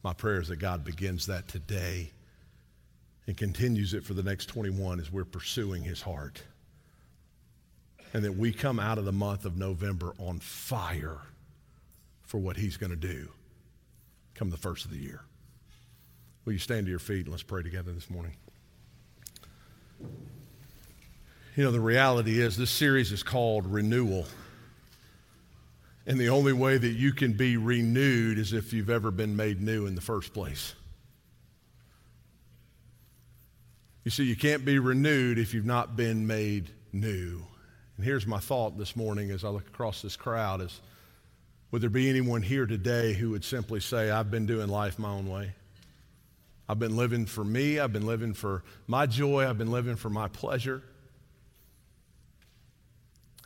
My 0.02 0.14
prayer 0.14 0.40
is 0.40 0.48
that 0.48 0.56
God 0.56 0.82
begins 0.82 1.26
that 1.26 1.46
today 1.46 2.10
and 3.26 3.36
continues 3.36 3.92
it 3.92 4.02
for 4.02 4.14
the 4.14 4.22
next 4.22 4.46
21 4.46 4.98
as 4.98 5.12
we're 5.12 5.26
pursuing 5.26 5.82
His 5.82 6.00
heart. 6.00 6.42
And 8.14 8.24
that 8.24 8.34
we 8.34 8.50
come 8.50 8.80
out 8.80 8.96
of 8.96 9.04
the 9.04 9.12
month 9.12 9.44
of 9.44 9.58
November 9.58 10.14
on 10.16 10.38
fire 10.38 11.20
for 12.22 12.38
what 12.38 12.56
He's 12.56 12.78
going 12.78 12.92
to 12.92 12.96
do 12.96 13.28
come 14.34 14.48
the 14.48 14.56
first 14.56 14.86
of 14.86 14.90
the 14.90 14.96
year. 14.96 15.20
Will 16.46 16.54
you 16.54 16.58
stand 16.58 16.86
to 16.86 16.90
your 16.90 16.98
feet 16.98 17.26
and 17.26 17.28
let's 17.28 17.42
pray 17.42 17.62
together 17.62 17.92
this 17.92 18.08
morning? 18.08 18.32
You 21.54 21.64
know, 21.64 21.70
the 21.70 21.80
reality 21.80 22.40
is 22.40 22.56
this 22.56 22.70
series 22.70 23.12
is 23.12 23.22
called 23.22 23.66
Renewal. 23.66 24.26
And 26.06 26.18
the 26.18 26.30
only 26.30 26.54
way 26.54 26.78
that 26.78 26.92
you 26.92 27.12
can 27.12 27.34
be 27.34 27.58
renewed 27.58 28.38
is 28.38 28.54
if 28.54 28.72
you've 28.72 28.88
ever 28.88 29.10
been 29.10 29.36
made 29.36 29.60
new 29.60 29.84
in 29.84 29.94
the 29.94 30.00
first 30.00 30.32
place. 30.32 30.74
You 34.02 34.10
see, 34.10 34.24
you 34.24 34.34
can't 34.34 34.64
be 34.64 34.78
renewed 34.78 35.38
if 35.38 35.52
you've 35.52 35.66
not 35.66 35.94
been 35.94 36.26
made 36.26 36.70
new. 36.90 37.42
And 37.96 38.04
here's 38.04 38.26
my 38.26 38.38
thought 38.38 38.78
this 38.78 38.96
morning 38.96 39.30
as 39.30 39.44
I 39.44 39.48
look 39.48 39.66
across 39.68 40.00
this 40.00 40.16
crowd 40.16 40.62
is 40.62 40.80
would 41.70 41.82
there 41.82 41.90
be 41.90 42.08
anyone 42.08 42.42
here 42.42 42.66
today 42.66 43.12
who 43.12 43.30
would 43.30 43.44
simply 43.44 43.80
say, 43.80 44.10
I've 44.10 44.30
been 44.30 44.46
doing 44.46 44.68
life 44.68 44.98
my 44.98 45.10
own 45.10 45.28
way? 45.28 45.52
I've 46.68 46.78
been 46.78 46.96
living 46.96 47.26
for 47.26 47.44
me. 47.44 47.78
I've 47.78 47.92
been 47.92 48.06
living 48.06 48.32
for 48.32 48.62
my 48.86 49.04
joy. 49.04 49.48
I've 49.48 49.58
been 49.58 49.70
living 49.70 49.96
for 49.96 50.10
my 50.10 50.28
pleasure. 50.28 50.82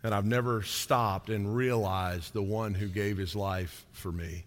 And 0.06 0.14
I've 0.14 0.24
never 0.24 0.62
stopped 0.62 1.30
and 1.30 1.56
realized 1.56 2.32
the 2.32 2.40
one 2.40 2.74
who 2.74 2.86
gave 2.86 3.16
his 3.16 3.34
life 3.34 3.84
for 3.90 4.12
me. 4.12 4.44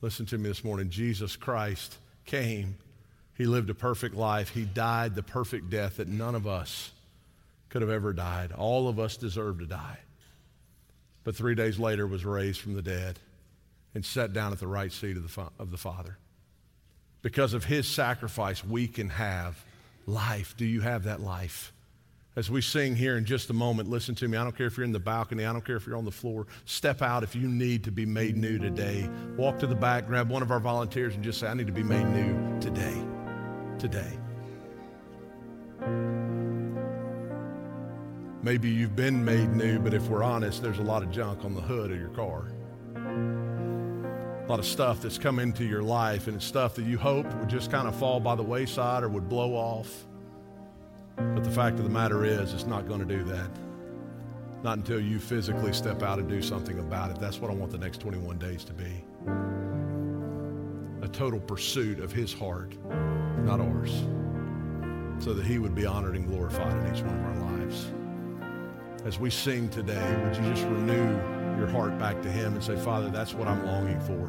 Listen 0.00 0.24
to 0.24 0.38
me 0.38 0.48
this 0.48 0.64
morning. 0.64 0.88
Jesus 0.88 1.36
Christ 1.36 1.94
came. 2.24 2.76
He 3.34 3.44
lived 3.44 3.68
a 3.68 3.74
perfect 3.74 4.14
life. 4.14 4.48
He 4.48 4.64
died 4.64 5.14
the 5.14 5.22
perfect 5.22 5.68
death 5.68 5.98
that 5.98 6.08
none 6.08 6.34
of 6.34 6.46
us 6.46 6.90
could 7.68 7.82
have 7.82 7.90
ever 7.90 8.14
died. 8.14 8.52
All 8.52 8.88
of 8.88 8.98
us 8.98 9.18
deserve 9.18 9.58
to 9.58 9.66
die. 9.66 9.98
But 11.22 11.36
three 11.36 11.54
days 11.54 11.78
later 11.78 12.06
was 12.06 12.24
raised 12.24 12.62
from 12.62 12.76
the 12.76 12.80
dead 12.80 13.18
and 13.94 14.06
sat 14.06 14.32
down 14.32 14.52
at 14.52 14.58
the 14.58 14.66
right 14.66 14.90
seat 14.90 15.18
of 15.18 15.34
the, 15.34 15.48
of 15.58 15.70
the 15.70 15.76
Father. 15.76 16.16
Because 17.20 17.52
of 17.52 17.64
his 17.64 17.86
sacrifice, 17.86 18.64
we 18.64 18.88
can 18.88 19.10
have 19.10 19.62
life. 20.06 20.54
Do 20.56 20.64
you 20.64 20.80
have 20.80 21.04
that 21.04 21.20
life? 21.20 21.74
As 22.36 22.50
we 22.50 22.60
sing 22.60 22.94
here 22.94 23.16
in 23.16 23.24
just 23.24 23.48
a 23.48 23.54
moment, 23.54 23.88
listen 23.88 24.14
to 24.14 24.28
me. 24.28 24.36
I 24.36 24.44
don't 24.44 24.54
care 24.54 24.66
if 24.66 24.76
you're 24.76 24.84
in 24.84 24.92
the 24.92 25.00
balcony, 25.00 25.46
I 25.46 25.52
don't 25.52 25.64
care 25.64 25.76
if 25.76 25.86
you're 25.86 25.96
on 25.96 26.04
the 26.04 26.10
floor. 26.10 26.46
Step 26.66 27.00
out 27.00 27.22
if 27.22 27.34
you 27.34 27.48
need 27.48 27.82
to 27.84 27.90
be 27.90 28.04
made 28.04 28.36
new 28.36 28.58
today. 28.58 29.08
Walk 29.38 29.58
to 29.60 29.66
the 29.66 29.74
back, 29.74 30.06
grab 30.06 30.28
one 30.28 30.42
of 30.42 30.50
our 30.50 30.60
volunteers, 30.60 31.14
and 31.14 31.24
just 31.24 31.40
say, 31.40 31.46
I 31.46 31.54
need 31.54 31.66
to 31.66 31.72
be 31.72 31.82
made 31.82 32.04
new 32.04 32.60
today. 32.60 33.02
Today. 33.78 34.18
Maybe 38.42 38.68
you've 38.68 38.94
been 38.94 39.24
made 39.24 39.54
new, 39.54 39.78
but 39.78 39.94
if 39.94 40.06
we're 40.08 40.22
honest, 40.22 40.62
there's 40.62 40.78
a 40.78 40.82
lot 40.82 41.02
of 41.02 41.10
junk 41.10 41.42
on 41.44 41.54
the 41.54 41.60
hood 41.62 41.90
of 41.90 41.98
your 41.98 42.10
car. 42.10 42.52
A 42.94 44.46
lot 44.46 44.58
of 44.58 44.66
stuff 44.66 45.00
that's 45.00 45.18
come 45.18 45.38
into 45.38 45.64
your 45.64 45.82
life, 45.82 46.26
and 46.26 46.36
it's 46.36 46.44
stuff 46.44 46.74
that 46.74 46.84
you 46.84 46.98
hoped 46.98 47.34
would 47.34 47.48
just 47.48 47.70
kind 47.70 47.88
of 47.88 47.96
fall 47.96 48.20
by 48.20 48.34
the 48.34 48.42
wayside 48.42 49.02
or 49.02 49.08
would 49.08 49.28
blow 49.28 49.54
off. 49.54 50.06
But 51.16 51.44
the 51.44 51.50
fact 51.50 51.78
of 51.78 51.84
the 51.84 51.90
matter 51.90 52.24
is, 52.24 52.52
it's 52.52 52.66
not 52.66 52.86
going 52.86 53.00
to 53.00 53.06
do 53.06 53.24
that. 53.24 53.50
Not 54.62 54.78
until 54.78 55.00
you 55.00 55.18
physically 55.18 55.72
step 55.72 56.02
out 56.02 56.18
and 56.18 56.28
do 56.28 56.42
something 56.42 56.78
about 56.78 57.10
it. 57.10 57.18
That's 57.18 57.40
what 57.40 57.50
I 57.50 57.54
want 57.54 57.72
the 57.72 57.78
next 57.78 58.00
21 58.00 58.38
days 58.38 58.64
to 58.64 58.72
be. 58.72 59.04
A 61.02 61.08
total 61.08 61.40
pursuit 61.40 62.00
of 62.00 62.12
His 62.12 62.32
heart, 62.32 62.74
not 63.44 63.60
ours, 63.60 63.92
so 65.18 65.32
that 65.32 65.46
He 65.46 65.58
would 65.58 65.74
be 65.74 65.86
honored 65.86 66.16
and 66.16 66.26
glorified 66.26 66.72
in 66.72 66.94
each 66.94 67.02
one 67.02 67.18
of 67.18 67.24
our 67.24 67.52
lives. 67.52 67.86
As 69.04 69.18
we 69.18 69.30
sing 69.30 69.68
today, 69.68 70.16
would 70.24 70.36
you 70.36 70.42
just 70.52 70.64
renew 70.64 71.16
your 71.58 71.68
heart 71.68 71.98
back 71.98 72.20
to 72.22 72.30
Him 72.30 72.54
and 72.54 72.62
say, 72.62 72.76
Father, 72.76 73.08
that's 73.08 73.34
what 73.34 73.48
I'm 73.48 73.64
longing 73.64 74.00
for. 74.00 74.26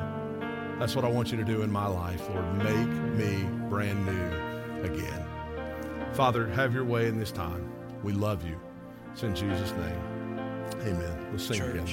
That's 0.80 0.96
what 0.96 1.04
I 1.04 1.10
want 1.10 1.32
you 1.32 1.38
to 1.38 1.44
do 1.44 1.64
in 1.64 1.72
my 1.72 1.88
life, 1.88 2.30
Lord. 2.30 2.58
Make 2.58 2.88
me 3.16 3.44
brand 3.70 4.06
new 4.06 4.84
again. 4.84 5.37
Father, 6.14 6.48
have 6.48 6.74
your 6.74 6.84
way 6.84 7.08
in 7.08 7.20
this 7.20 7.32
time. 7.32 7.72
We 8.04 8.12
love 8.14 8.44
you. 8.48 8.60
It's 9.14 9.24
in 9.24 9.36
Jesus' 9.36 9.72
name. 9.74 10.02
Amen. 10.82 11.28
Let's 11.32 11.46
sing 11.46 11.58
Church. 11.58 11.76
again. 11.76 11.86